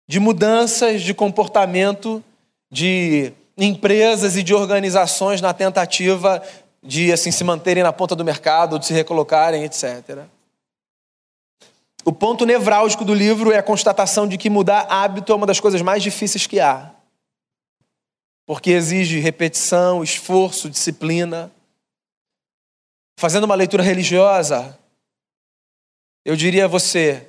de 0.09 0.21
mudanças 0.21 1.03
de 1.03 1.13
comportamento 1.13 2.25
de 2.71 3.33
empresas 3.59 4.37
e 4.37 4.43
de 4.43 4.55
organizações 4.55 5.41
na 5.41 5.53
tentativa 5.53 6.43
de 6.83 7.13
assim 7.13 7.31
se 7.31 7.43
manterem 7.43 7.83
na 7.83 7.93
ponta 7.93 8.15
do 8.15 8.25
mercado, 8.25 8.79
de 8.79 8.87
se 8.87 8.95
recolocarem, 8.95 9.65
etc. 9.65 10.25
O 12.07 12.13
ponto 12.13 12.47
nevrálgico 12.47 13.05
do 13.05 13.13
livro 13.13 13.51
é 13.51 13.59
a 13.59 13.63
constatação 13.65 14.29
de 14.29 14.39
que 14.39 14.49
mudar 14.49 14.83
hábito 14.83 15.33
é 15.33 15.35
uma 15.35 15.45
das 15.45 15.59
coisas 15.59 15.83
mais 15.83 16.05
difíceis 16.05 16.47
que 16.47 16.61
há. 16.61 16.93
Porque 18.47 18.71
exige 18.71 19.19
repetição, 19.19 20.05
esforço, 20.05 20.71
disciplina. 20.71 21.51
fazendo 23.19 23.43
uma 23.43 23.57
leitura 23.57 23.83
religiosa, 23.83 24.79
eu 26.25 26.37
diria 26.37 26.67
a 26.67 26.69
você, 26.69 27.29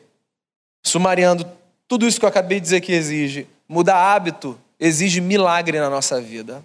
sumariando 0.86 1.52
tudo 1.88 2.08
isso 2.08 2.20
que 2.20 2.26
eu 2.26 2.30
acabei 2.30 2.60
de 2.60 2.66
dizer 2.66 2.82
que 2.82 2.92
exige, 2.92 3.48
mudar 3.68 4.14
hábito 4.14 4.60
exige 4.80 5.20
milagre 5.20 5.80
na 5.80 5.90
nossa 5.90 6.22
vida. 6.22 6.64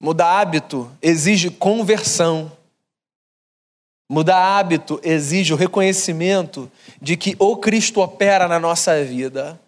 Mudar 0.00 0.40
hábito 0.40 0.90
exige 1.02 1.50
conversão. 1.50 2.50
Mudar 4.08 4.58
hábito 4.58 5.00
exige 5.02 5.52
o 5.52 5.56
reconhecimento 5.56 6.70
de 7.00 7.16
que 7.16 7.34
o 7.38 7.56
Cristo 7.56 8.00
opera 8.00 8.46
na 8.46 8.60
nossa 8.60 9.02
vida, 9.02 9.58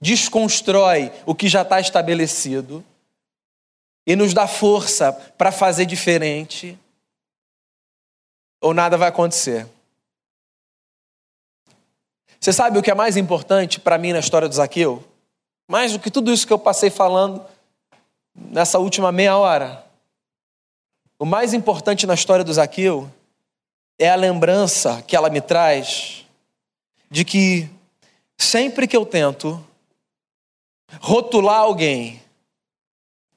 desconstrói 0.00 1.12
o 1.26 1.34
que 1.34 1.48
já 1.48 1.62
está 1.62 1.78
estabelecido 1.78 2.84
e 4.06 4.16
nos 4.16 4.32
dá 4.32 4.46
força 4.46 5.12
para 5.12 5.52
fazer 5.52 5.84
diferente, 5.84 6.78
ou 8.60 8.72
nada 8.72 8.96
vai 8.96 9.08
acontecer. 9.08 9.66
Você 12.40 12.52
sabe 12.52 12.78
o 12.78 12.82
que 12.82 12.90
é 12.90 12.94
mais 12.94 13.16
importante 13.16 13.78
para 13.78 13.98
mim 13.98 14.12
na 14.12 14.18
história 14.18 14.48
do 14.48 14.54
Zaqueu? 14.54 15.04
Mais 15.68 15.92
do 15.92 16.00
que 16.00 16.10
tudo 16.10 16.32
isso 16.32 16.46
que 16.46 16.52
eu 16.52 16.58
passei 16.58 16.90
falando 16.90 17.44
nessa 18.34 18.78
última 18.78 19.12
meia 19.12 19.36
hora. 19.36 19.84
O 21.18 21.24
mais 21.24 21.54
importante 21.54 22.06
na 22.06 22.14
história 22.14 22.44
do 22.44 22.52
Zaqueu 22.52 23.08
é 24.02 24.10
a 24.10 24.16
lembrança 24.16 25.00
que 25.06 25.14
ela 25.14 25.30
me 25.30 25.40
traz 25.40 26.26
de 27.08 27.24
que 27.24 27.70
sempre 28.36 28.88
que 28.88 28.96
eu 28.96 29.06
tento 29.06 29.64
rotular 31.00 31.60
alguém 31.60 32.20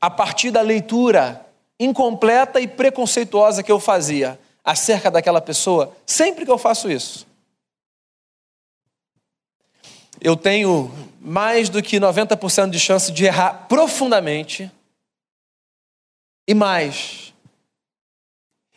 a 0.01 0.09
partir 0.09 0.49
da 0.49 0.61
leitura 0.61 1.45
incompleta 1.79 2.59
e 2.59 2.67
preconceituosa 2.67 3.61
que 3.61 3.71
eu 3.71 3.79
fazia 3.79 4.39
acerca 4.63 5.11
daquela 5.11 5.39
pessoa, 5.39 5.95
sempre 6.03 6.45
que 6.45 6.51
eu 6.51 6.57
faço 6.57 6.89
isso, 6.89 7.27
eu 10.19 10.35
tenho 10.35 10.91
mais 11.21 11.69
do 11.69 11.83
que 11.83 11.99
90% 11.99 12.71
de 12.71 12.79
chance 12.79 13.11
de 13.11 13.25
errar 13.25 13.67
profundamente. 13.67 14.71
E 16.47 16.55
mais, 16.55 17.35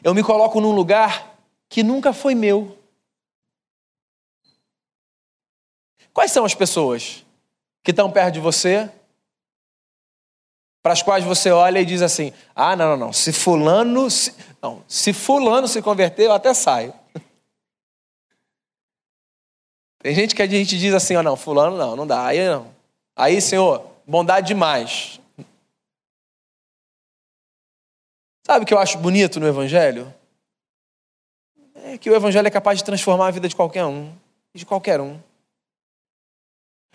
eu 0.05 0.12
me 0.14 0.22
coloco 0.22 0.61
num 0.61 0.72
lugar 0.72 1.38
que 1.69 1.83
nunca 1.83 2.13
foi 2.13 2.35
meu. 2.35 2.79
Quais 6.13 6.33
são 6.33 6.45
as 6.45 6.55
pessoas 6.55 7.25
que 7.83 7.91
estão 7.91 8.11
perto 8.11 8.35
de 8.35 8.41
você, 8.41 8.91
para 10.83 10.93
as 10.93 11.03
quais 11.03 11.25
você 11.25 11.51
olha 11.51 11.81
e 11.81 11.85
diz 11.85 12.03
assim: 12.03 12.33
ah, 12.55 12.75
não, 12.75 12.91
não, 12.91 13.07
não, 13.07 13.13
se 13.13 13.33
fulano, 13.33 14.11
se, 14.11 14.35
não, 14.61 14.83
se 14.89 15.13
fulano 15.13 15.69
se 15.69 15.83
converter, 15.83 16.25
eu 16.27 16.33
até 16.33 16.55
saio. 16.55 16.93
Tem 20.01 20.15
gente 20.15 20.35
que 20.35 20.43
a 20.43 20.47
gente 20.47 20.79
diz 20.79 20.95
assim, 20.95 21.17
ó, 21.17 21.21
oh, 21.21 21.23
não, 21.23 21.37
fulano 21.37 21.77
não, 21.77 21.95
não 21.97 22.07
dá, 22.07 22.27
aí 22.27 22.47
não. 22.49 22.75
Aí, 23.15 23.41
Senhor, 23.41 23.85
bondade 24.07 24.47
demais. 24.47 25.21
Sabe 28.47 28.65
o 28.65 28.67
que 28.67 28.73
eu 28.73 28.79
acho 28.79 28.97
bonito 28.97 29.39
no 29.39 29.47
Evangelho? 29.47 30.15
Que 32.01 32.11
o 32.11 32.15
Evangelho 32.15 32.47
é 32.47 32.51
capaz 32.51 32.79
de 32.79 32.85
transformar 32.85 33.29
a 33.29 33.31
vida 33.31 33.49
de 33.49 33.57
qualquer 33.57 33.85
um, 33.85 34.13
de 34.55 34.65
qualquer 34.65 35.01
um. 35.01 35.21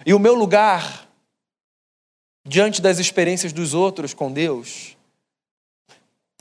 E 0.06 0.14
o 0.14 0.20
meu 0.20 0.34
lugar 0.34 1.08
diante 2.46 2.82
das 2.82 3.00
experiências 3.00 3.54
dos 3.54 3.74
outros 3.74 4.14
com 4.14 4.32
Deus 4.32 4.98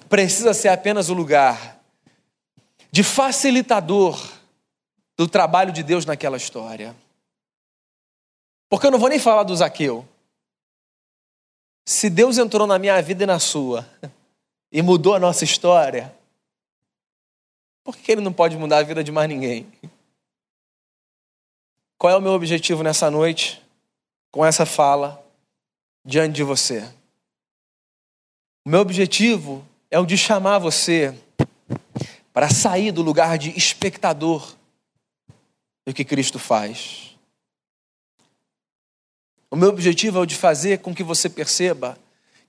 precisa 0.08 0.52
ser 0.52 0.68
apenas 0.68 1.08
o 1.08 1.14
lugar 1.14 1.80
de 2.90 3.02
facilitador 3.02 4.20
do 5.16 5.26
trabalho 5.28 5.72
de 5.72 5.82
Deus 5.82 6.04
naquela 6.04 6.36
história. 6.36 6.94
Porque 8.68 8.86
eu 8.86 8.90
não 8.90 8.98
vou 8.98 9.08
nem 9.08 9.18
falar 9.18 9.42
do 9.44 9.56
Zaqueu. 9.56 10.06
Se 11.86 12.10
Deus 12.10 12.38
entrou 12.38 12.66
na 12.66 12.78
minha 12.78 13.00
vida 13.02 13.24
e 13.24 13.26
na 13.26 13.38
sua 13.38 13.86
e 14.70 14.82
mudou 14.82 15.14
a 15.14 15.18
nossa 15.18 15.44
história, 15.44 16.14
por 17.84 17.96
que 17.96 18.12
ele 18.12 18.20
não 18.20 18.32
pode 18.32 18.56
mudar 18.56 18.78
a 18.78 18.82
vida 18.82 19.02
de 19.02 19.10
mais 19.10 19.28
ninguém? 19.28 19.66
Qual 21.98 22.12
é 22.12 22.16
o 22.16 22.20
meu 22.20 22.32
objetivo 22.32 22.82
nessa 22.82 23.10
noite, 23.10 23.62
com 24.30 24.44
essa 24.44 24.66
fala, 24.66 25.24
diante 26.04 26.34
de 26.34 26.42
você? 26.42 26.82
O 28.64 28.68
meu 28.68 28.80
objetivo 28.80 29.66
é 29.90 29.98
o 29.98 30.06
de 30.06 30.16
chamar 30.16 30.58
você 30.58 31.16
para 32.32 32.48
sair 32.48 32.92
do 32.92 33.02
lugar 33.02 33.36
de 33.36 33.50
espectador 33.56 34.56
do 35.84 35.92
que 35.92 36.04
Cristo 36.04 36.38
faz. 36.38 37.16
O 39.50 39.56
meu 39.56 39.68
objetivo 39.68 40.18
é 40.18 40.22
o 40.22 40.26
de 40.26 40.34
fazer 40.34 40.78
com 40.78 40.94
que 40.94 41.02
você 41.02 41.28
perceba 41.28 41.98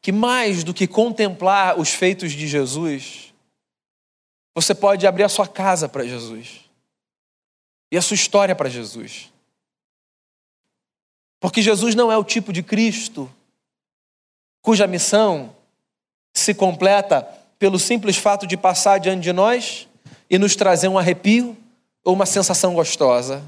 que 0.02 0.12
mais 0.12 0.64
do 0.64 0.74
que 0.74 0.88
contemplar 0.88 1.80
os 1.80 1.90
feitos 1.90 2.32
de 2.32 2.48
Jesus, 2.48 3.33
você 4.56 4.76
pode 4.76 5.08
abrir 5.08 5.24
a 5.24 5.30
sua 5.30 5.48
casa 5.48 5.90
para 5.90 6.06
Jesus 6.06 6.62
e 7.92 7.98
a 7.98 8.02
sua 8.02 8.16
história 8.16 8.56
para 8.56 8.70
Jesus. 8.70 9.32
Porque 11.40 11.62
Jesus 11.62 11.96
não 11.96 12.12
é 12.12 12.18
o 12.18 12.24
tipo 12.24 12.54
de 12.54 12.64
Cristo 12.64 13.32
cuja 14.62 14.88
missão 14.88 15.54
se 16.34 16.54
completa 16.54 17.22
pelo 17.60 17.78
simples 17.78 18.18
fato 18.18 18.48
de 18.48 18.56
passar 18.58 19.00
diante 19.00 19.24
de 19.24 19.34
nós 19.34 19.88
e 20.30 20.38
nos 20.38 20.56
trazer 20.56 20.88
um 20.88 20.98
arrepio 20.98 21.58
ou 22.04 22.14
uma 22.14 22.26
sensação 22.26 22.74
gostosa. 22.74 23.44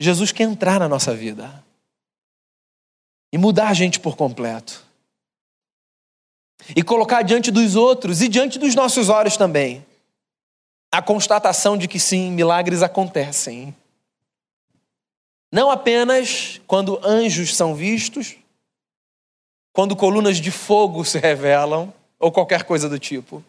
Jesus 0.00 0.32
quer 0.32 0.44
entrar 0.44 0.78
na 0.78 0.88
nossa 0.88 1.14
vida 1.14 1.64
e 3.32 3.38
mudar 3.38 3.68
a 3.68 3.74
gente 3.74 3.98
por 4.00 4.16
completo. 4.16 4.87
E 6.74 6.82
colocar 6.82 7.22
diante 7.22 7.50
dos 7.50 7.76
outros 7.76 8.20
e 8.20 8.28
diante 8.28 8.58
dos 8.58 8.74
nossos 8.74 9.08
olhos 9.08 9.36
também 9.36 9.86
a 10.90 11.02
constatação 11.02 11.76
de 11.76 11.86
que 11.86 12.00
sim, 12.00 12.30
milagres 12.30 12.82
acontecem. 12.82 13.74
Não 15.52 15.70
apenas 15.70 16.60
quando 16.66 16.98
anjos 17.04 17.54
são 17.54 17.74
vistos, 17.74 18.36
quando 19.72 19.94
colunas 19.94 20.38
de 20.38 20.50
fogo 20.50 21.04
se 21.04 21.18
revelam, 21.18 21.92
ou 22.18 22.32
qualquer 22.32 22.64
coisa 22.64 22.88
do 22.88 22.98
tipo. 22.98 23.44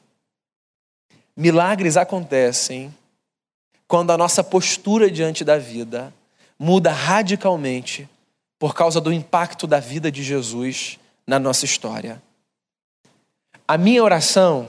Milagres 1.36 1.98
acontecem 1.98 2.94
quando 3.88 4.12
a 4.12 4.18
nossa 4.18 4.44
postura 4.44 5.10
diante 5.10 5.44
da 5.44 5.58
vida 5.58 6.14
muda 6.58 6.92
radicalmente 6.92 8.08
por 8.60 8.76
causa 8.76 9.02
do 9.02 9.12
impacto 9.12 9.66
da 9.66 9.80
vida 9.80 10.12
de 10.12 10.22
Jesus 10.22 11.00
na 11.26 11.40
nossa 11.40 11.66
história. 11.66 12.22
A 13.70 13.78
minha 13.78 14.04
oração, 14.04 14.68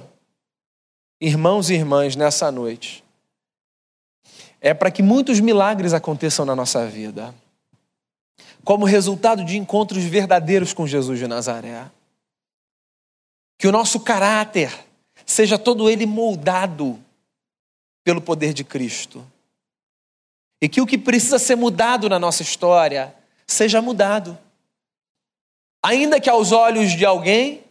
irmãos 1.19 1.71
e 1.71 1.75
irmãs, 1.75 2.17
nessa 2.17 2.53
noite, 2.53 3.03
é 4.61 4.75
para 4.75 4.91
que 4.91 5.03
muitos 5.03 5.41
milagres 5.41 5.95
aconteçam 5.95 6.45
na 6.45 6.55
nossa 6.55 6.87
vida, 6.87 7.35
como 8.63 8.85
resultado 8.85 9.43
de 9.43 9.57
encontros 9.57 10.05
verdadeiros 10.05 10.75
com 10.75 10.87
Jesus 10.87 11.19
de 11.19 11.27
Nazaré. 11.27 11.91
Que 13.57 13.67
o 13.67 13.73
nosso 13.73 14.01
caráter 14.01 14.71
seja 15.25 15.59
todo 15.59 15.89
ele 15.89 16.05
moldado 16.05 17.03
pelo 18.05 18.21
poder 18.21 18.53
de 18.53 18.65
Cristo. 18.65 19.27
E 20.61 20.69
que 20.69 20.83
o 20.83 20.87
que 20.87 20.99
precisa 20.99 21.39
ser 21.39 21.57
mudado 21.57 22.07
na 22.07 22.19
nossa 22.19 22.43
história 22.43 23.15
seja 23.47 23.81
mudado. 23.81 24.39
Ainda 25.83 26.21
que 26.21 26.29
aos 26.29 26.53
olhos 26.53 26.93
de 26.93 27.07
alguém 27.07 27.65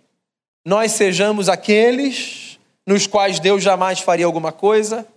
nós 0.65 0.91
sejamos 0.91 1.50
aqueles 1.50 2.60
nos 2.86 3.08
quais 3.08 3.39
Deus 3.39 3.63
jamais 3.63 4.00
faria 4.00 4.26
alguma 4.26 4.52
coisa, 4.52 5.08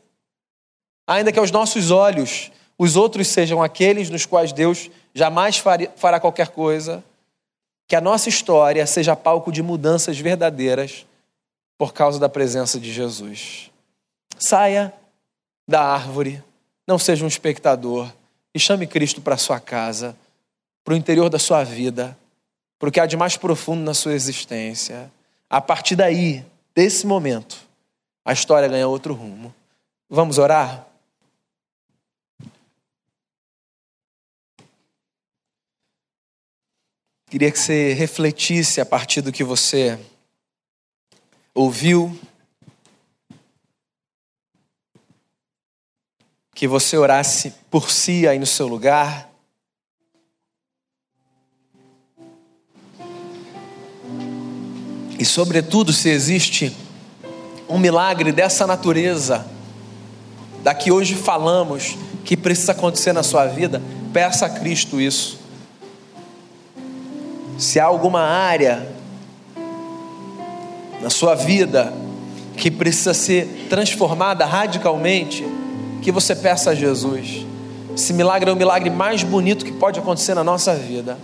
ainda 1.06 1.32
que 1.32 1.38
aos 1.38 1.50
nossos 1.50 1.90
olhos 1.90 2.50
os 2.78 2.96
outros 2.96 3.28
sejam 3.28 3.62
aqueles 3.62 4.10
nos 4.10 4.26
quais 4.26 4.52
Deus 4.52 4.90
jamais 5.14 5.56
fará 5.56 6.20
qualquer 6.20 6.48
coisa, 6.48 7.04
que 7.86 7.96
a 7.96 8.00
nossa 8.00 8.28
história 8.28 8.86
seja 8.86 9.14
palco 9.14 9.52
de 9.52 9.62
mudanças 9.62 10.18
verdadeiras 10.18 11.06
por 11.78 11.92
causa 11.92 12.18
da 12.18 12.28
presença 12.28 12.78
de 12.78 12.92
Jesus. 12.92 13.70
Saia 14.38 14.92
da 15.68 15.82
árvore, 15.82 16.42
não 16.86 16.98
seja 16.98 17.24
um 17.24 17.28
espectador 17.28 18.10
e 18.54 18.58
chame 18.58 18.86
Cristo 18.86 19.20
para 19.20 19.36
sua 19.36 19.60
casa, 19.60 20.16
para 20.84 20.94
o 20.94 20.96
interior 20.96 21.28
da 21.28 21.38
sua 21.38 21.64
vida, 21.64 22.16
para 22.78 22.88
o 22.88 22.92
que 22.92 23.00
há 23.00 23.06
de 23.06 23.16
mais 23.16 23.36
profundo 23.36 23.82
na 23.82 23.94
sua 23.94 24.12
existência. 24.12 25.10
A 25.52 25.60
partir 25.60 25.96
daí, 25.96 26.42
desse 26.74 27.06
momento, 27.06 27.68
a 28.24 28.32
história 28.32 28.66
ganha 28.66 28.88
outro 28.88 29.12
rumo. 29.12 29.54
Vamos 30.08 30.38
orar? 30.38 30.88
Queria 37.28 37.52
que 37.52 37.58
você 37.58 37.92
refletisse 37.92 38.80
a 38.80 38.86
partir 38.86 39.20
do 39.20 39.30
que 39.30 39.44
você 39.44 39.98
ouviu, 41.54 42.18
que 46.54 46.66
você 46.66 46.96
orasse 46.96 47.50
por 47.70 47.90
si 47.90 48.26
aí 48.26 48.38
no 48.38 48.46
seu 48.46 48.66
lugar 48.66 49.30
E, 55.22 55.24
sobretudo, 55.24 55.92
se 55.92 56.08
existe 56.08 56.76
um 57.68 57.78
milagre 57.78 58.32
dessa 58.32 58.66
natureza, 58.66 59.46
da 60.64 60.74
que 60.74 60.90
hoje 60.90 61.14
falamos, 61.14 61.96
que 62.24 62.36
precisa 62.36 62.72
acontecer 62.72 63.12
na 63.12 63.22
sua 63.22 63.46
vida, 63.46 63.80
peça 64.12 64.46
a 64.46 64.50
Cristo 64.50 65.00
isso. 65.00 65.38
Se 67.56 67.78
há 67.78 67.84
alguma 67.84 68.18
área 68.18 68.84
na 71.00 71.08
sua 71.08 71.36
vida 71.36 71.92
que 72.56 72.68
precisa 72.68 73.14
ser 73.14 73.68
transformada 73.70 74.44
radicalmente, 74.44 75.46
que 76.02 76.10
você 76.10 76.34
peça 76.34 76.70
a 76.70 76.74
Jesus. 76.74 77.46
Esse 77.94 78.12
milagre 78.12 78.50
é 78.50 78.52
o 78.52 78.56
milagre 78.56 78.90
mais 78.90 79.22
bonito 79.22 79.64
que 79.64 79.70
pode 79.70 80.00
acontecer 80.00 80.34
na 80.34 80.42
nossa 80.42 80.74
vida. 80.74 81.16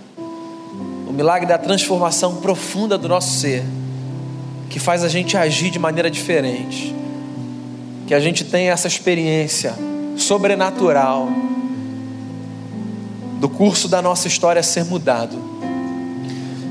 O 1.05 1.13
milagre 1.13 1.49
da 1.49 1.59
transformação 1.59 2.37
profunda 2.37 2.97
do 2.97 3.09
nosso 3.09 3.41
ser, 3.41 3.65
que 4.69 4.79
faz 4.79 5.03
a 5.03 5.09
gente 5.09 5.37
agir 5.37 5.71
de 5.71 5.79
maneira 5.79 6.11
diferente. 6.11 6.95
Que 8.07 8.15
a 8.15 8.21
gente 8.21 8.45
tenha 8.45 8.73
essa 8.73 8.87
experiência 8.87 9.75
sobrenatural 10.17 11.29
do 13.41 13.49
curso 13.49 13.89
da 13.89 14.03
nossa 14.03 14.29
história 14.29 14.63
ser 14.63 14.85
mudado. 14.85 15.39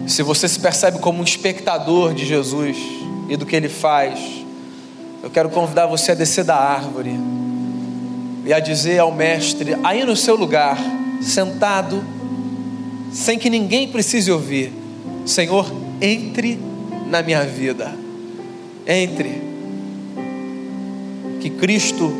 Se 0.05 0.21
você 0.23 0.47
se 0.47 0.59
percebe 0.59 0.99
como 0.99 1.19
um 1.19 1.23
espectador 1.23 2.13
de 2.13 2.25
Jesus 2.25 2.77
e 3.29 3.35
do 3.35 3.45
que 3.45 3.55
ele 3.55 3.69
faz, 3.69 4.19
eu 5.23 5.29
quero 5.29 5.49
convidar 5.49 5.85
você 5.85 6.11
a 6.11 6.15
descer 6.15 6.43
da 6.43 6.55
árvore 6.55 7.13
e 8.45 8.53
a 8.53 8.59
dizer 8.59 8.99
ao 8.99 9.11
Mestre, 9.11 9.75
aí 9.83 10.05
no 10.05 10.15
seu 10.15 10.35
lugar, 10.35 10.77
sentado, 11.21 12.03
sem 13.11 13.37
que 13.37 13.49
ninguém 13.49 13.89
precise 13.89 14.31
ouvir: 14.31 14.71
Senhor, 15.25 15.69
entre 16.01 16.66
na 17.09 17.21
minha 17.21 17.43
vida, 17.43 17.93
entre. 18.85 19.41
Que 21.39 21.49
Cristo 21.49 22.11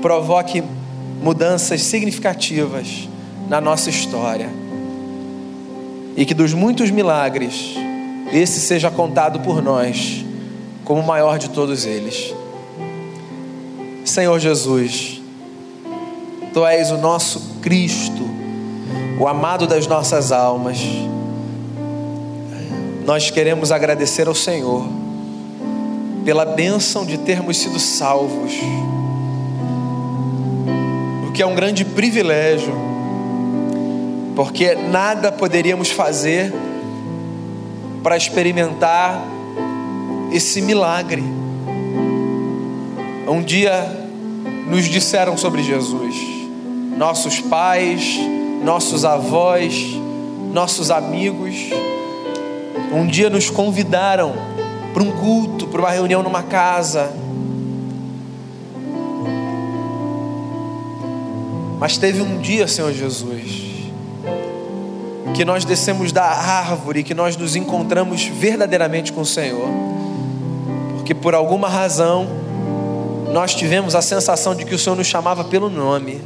provoque 0.00 0.62
mudanças 1.22 1.82
significativas 1.82 3.08
na 3.48 3.60
nossa 3.60 3.90
história. 3.90 4.48
E 6.16 6.24
que 6.24 6.34
dos 6.34 6.52
muitos 6.52 6.90
milagres, 6.90 7.74
esse 8.32 8.60
seja 8.60 8.90
contado 8.90 9.40
por 9.40 9.62
nós 9.62 10.24
como 10.84 11.00
o 11.00 11.06
maior 11.06 11.38
de 11.38 11.50
todos 11.50 11.84
eles. 11.84 12.34
Senhor 14.04 14.38
Jesus, 14.38 15.18
Tu 16.52 16.66
és 16.66 16.90
o 16.90 16.96
nosso 16.96 17.60
Cristo, 17.60 18.28
o 19.20 19.28
amado 19.28 19.66
das 19.66 19.86
nossas 19.86 20.32
almas. 20.32 20.78
Nós 23.08 23.30
queremos 23.30 23.72
agradecer 23.72 24.28
ao 24.28 24.34
Senhor 24.34 24.86
pela 26.26 26.44
bênção 26.44 27.06
de 27.06 27.16
termos 27.16 27.56
sido 27.56 27.78
salvos, 27.78 28.52
o 31.26 31.32
que 31.32 31.42
é 31.42 31.46
um 31.46 31.54
grande 31.54 31.86
privilégio, 31.86 32.74
porque 34.36 34.74
nada 34.74 35.32
poderíamos 35.32 35.90
fazer 35.90 36.52
para 38.02 38.14
experimentar 38.14 39.24
esse 40.30 40.60
milagre. 40.60 41.24
Um 43.26 43.40
dia 43.42 43.90
nos 44.66 44.84
disseram 44.84 45.34
sobre 45.34 45.62
Jesus 45.62 46.14
nossos 46.94 47.40
pais, 47.40 48.18
nossos 48.62 49.02
avós, 49.02 49.96
nossos 50.52 50.90
amigos, 50.90 51.54
um 52.92 53.06
dia 53.06 53.28
nos 53.30 53.50
convidaram 53.50 54.34
para 54.92 55.02
um 55.02 55.10
culto, 55.12 55.66
para 55.66 55.80
uma 55.80 55.90
reunião 55.90 56.22
numa 56.22 56.42
casa. 56.42 57.12
Mas 61.78 61.96
teve 61.96 62.20
um 62.20 62.38
dia, 62.38 62.66
Senhor 62.66 62.92
Jesus, 62.92 63.68
que 65.34 65.44
nós 65.44 65.64
descemos 65.64 66.10
da 66.10 66.24
árvore, 66.24 67.04
que 67.04 67.14
nós 67.14 67.36
nos 67.36 67.54
encontramos 67.54 68.24
verdadeiramente 68.24 69.12
com 69.12 69.20
o 69.20 69.26
Senhor, 69.26 69.68
porque 70.96 71.14
por 71.14 71.34
alguma 71.34 71.68
razão 71.68 72.26
nós 73.32 73.54
tivemos 73.54 73.94
a 73.94 74.02
sensação 74.02 74.54
de 74.54 74.64
que 74.64 74.74
o 74.74 74.78
Senhor 74.78 74.96
nos 74.96 75.06
chamava 75.06 75.44
pelo 75.44 75.70
nome. 75.70 76.20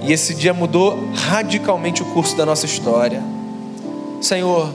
E 0.00 0.12
esse 0.12 0.34
dia 0.34 0.54
mudou 0.54 0.98
radicalmente 1.14 2.02
o 2.02 2.06
curso 2.06 2.36
da 2.36 2.46
nossa 2.46 2.64
história. 2.64 3.22
Senhor, 4.20 4.72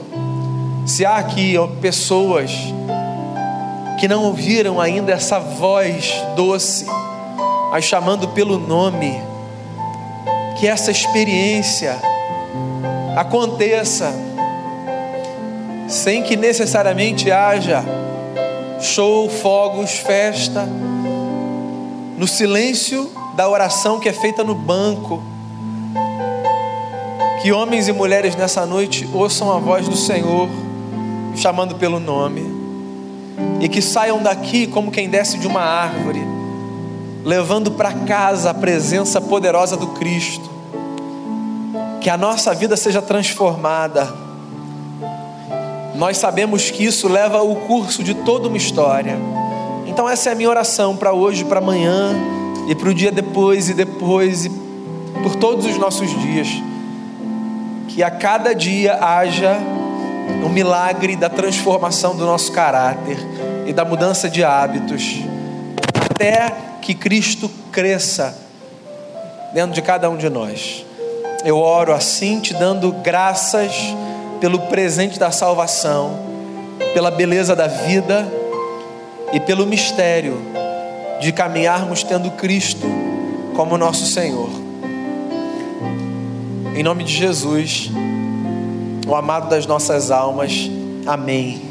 se 0.90 1.06
há 1.06 1.18
aqui 1.18 1.54
pessoas 1.80 2.50
que 4.00 4.08
não 4.08 4.24
ouviram 4.24 4.80
ainda 4.80 5.12
essa 5.12 5.38
voz 5.38 6.12
doce, 6.34 6.84
as 7.72 7.84
chamando 7.84 8.28
pelo 8.28 8.58
nome, 8.58 9.22
que 10.58 10.66
essa 10.66 10.90
experiência 10.90 11.96
aconteça, 13.16 14.12
sem 15.86 16.24
que 16.24 16.36
necessariamente 16.36 17.30
haja 17.30 17.84
show, 18.80 19.28
fogos, 19.28 19.92
festa, 19.92 20.66
no 22.18 22.26
silêncio 22.26 23.08
da 23.36 23.48
oração 23.48 24.00
que 24.00 24.08
é 24.08 24.12
feita 24.12 24.42
no 24.42 24.56
banco. 24.56 25.22
Que 27.42 27.52
homens 27.52 27.88
e 27.88 27.92
mulheres 27.92 28.34
nessa 28.34 28.66
noite 28.66 29.08
ouçam 29.14 29.50
a 29.50 29.58
voz 29.58 29.88
do 29.88 29.96
Senhor, 29.96 30.48
chamando 31.34 31.76
pelo 31.76 31.98
nome, 31.98 32.60
e 33.60 33.68
que 33.68 33.82
saiam 33.82 34.22
daqui 34.22 34.66
como 34.66 34.90
quem 34.90 35.08
desce 35.08 35.38
de 35.38 35.46
uma 35.46 35.60
árvore, 35.60 36.20
levando 37.24 37.72
para 37.72 37.92
casa 37.92 38.50
a 38.50 38.54
presença 38.54 39.20
poderosa 39.20 39.76
do 39.76 39.88
Cristo. 39.88 40.50
Que 42.00 42.08
a 42.08 42.16
nossa 42.16 42.54
vida 42.54 42.76
seja 42.76 43.02
transformada. 43.02 44.12
Nós 45.94 46.16
sabemos 46.16 46.70
que 46.70 46.84
isso 46.84 47.08
leva 47.08 47.42
o 47.42 47.56
curso 47.56 48.02
de 48.02 48.14
toda 48.14 48.48
uma 48.48 48.56
história. 48.56 49.18
Então, 49.86 50.08
essa 50.08 50.30
é 50.30 50.32
a 50.32 50.34
minha 50.34 50.48
oração 50.48 50.96
para 50.96 51.12
hoje, 51.12 51.44
para 51.44 51.58
amanhã 51.58 52.14
e 52.68 52.74
para 52.74 52.88
o 52.88 52.94
dia 52.94 53.12
depois 53.12 53.68
e 53.68 53.74
depois 53.74 54.46
e 54.46 54.50
por 55.22 55.36
todos 55.36 55.66
os 55.66 55.76
nossos 55.76 56.08
dias. 56.22 56.48
Que 57.88 58.02
a 58.02 58.10
cada 58.10 58.54
dia 58.54 58.94
haja 58.94 59.58
um 60.44 60.48
milagre 60.48 61.16
da 61.16 61.28
transformação 61.28 62.16
do 62.16 62.24
nosso 62.24 62.52
caráter 62.52 63.18
e 63.66 63.72
da 63.72 63.84
mudança 63.84 64.28
de 64.28 64.42
hábitos, 64.42 65.20
até 66.10 66.52
que 66.82 66.94
Cristo 66.94 67.50
cresça 67.70 68.36
dentro 69.52 69.72
de 69.72 69.82
cada 69.82 70.08
um 70.08 70.16
de 70.16 70.28
nós. 70.28 70.84
Eu 71.44 71.58
oro 71.58 71.92
assim, 71.92 72.40
te 72.40 72.54
dando 72.54 72.92
graças 72.92 73.72
pelo 74.40 74.58
presente 74.60 75.18
da 75.18 75.30
salvação, 75.30 76.18
pela 76.92 77.10
beleza 77.10 77.54
da 77.54 77.66
vida 77.66 78.26
e 79.32 79.40
pelo 79.40 79.66
mistério 79.66 80.40
de 81.20 81.32
caminharmos 81.32 82.02
tendo 82.02 82.30
Cristo 82.32 82.86
como 83.54 83.76
nosso 83.76 84.06
Senhor. 84.06 84.48
Em 86.74 86.82
nome 86.82 87.04
de 87.04 87.12
Jesus, 87.12 87.90
o 89.06 89.14
amado 89.14 89.48
das 89.48 89.66
nossas 89.66 90.10
almas, 90.10 90.70
amém. 91.06 91.69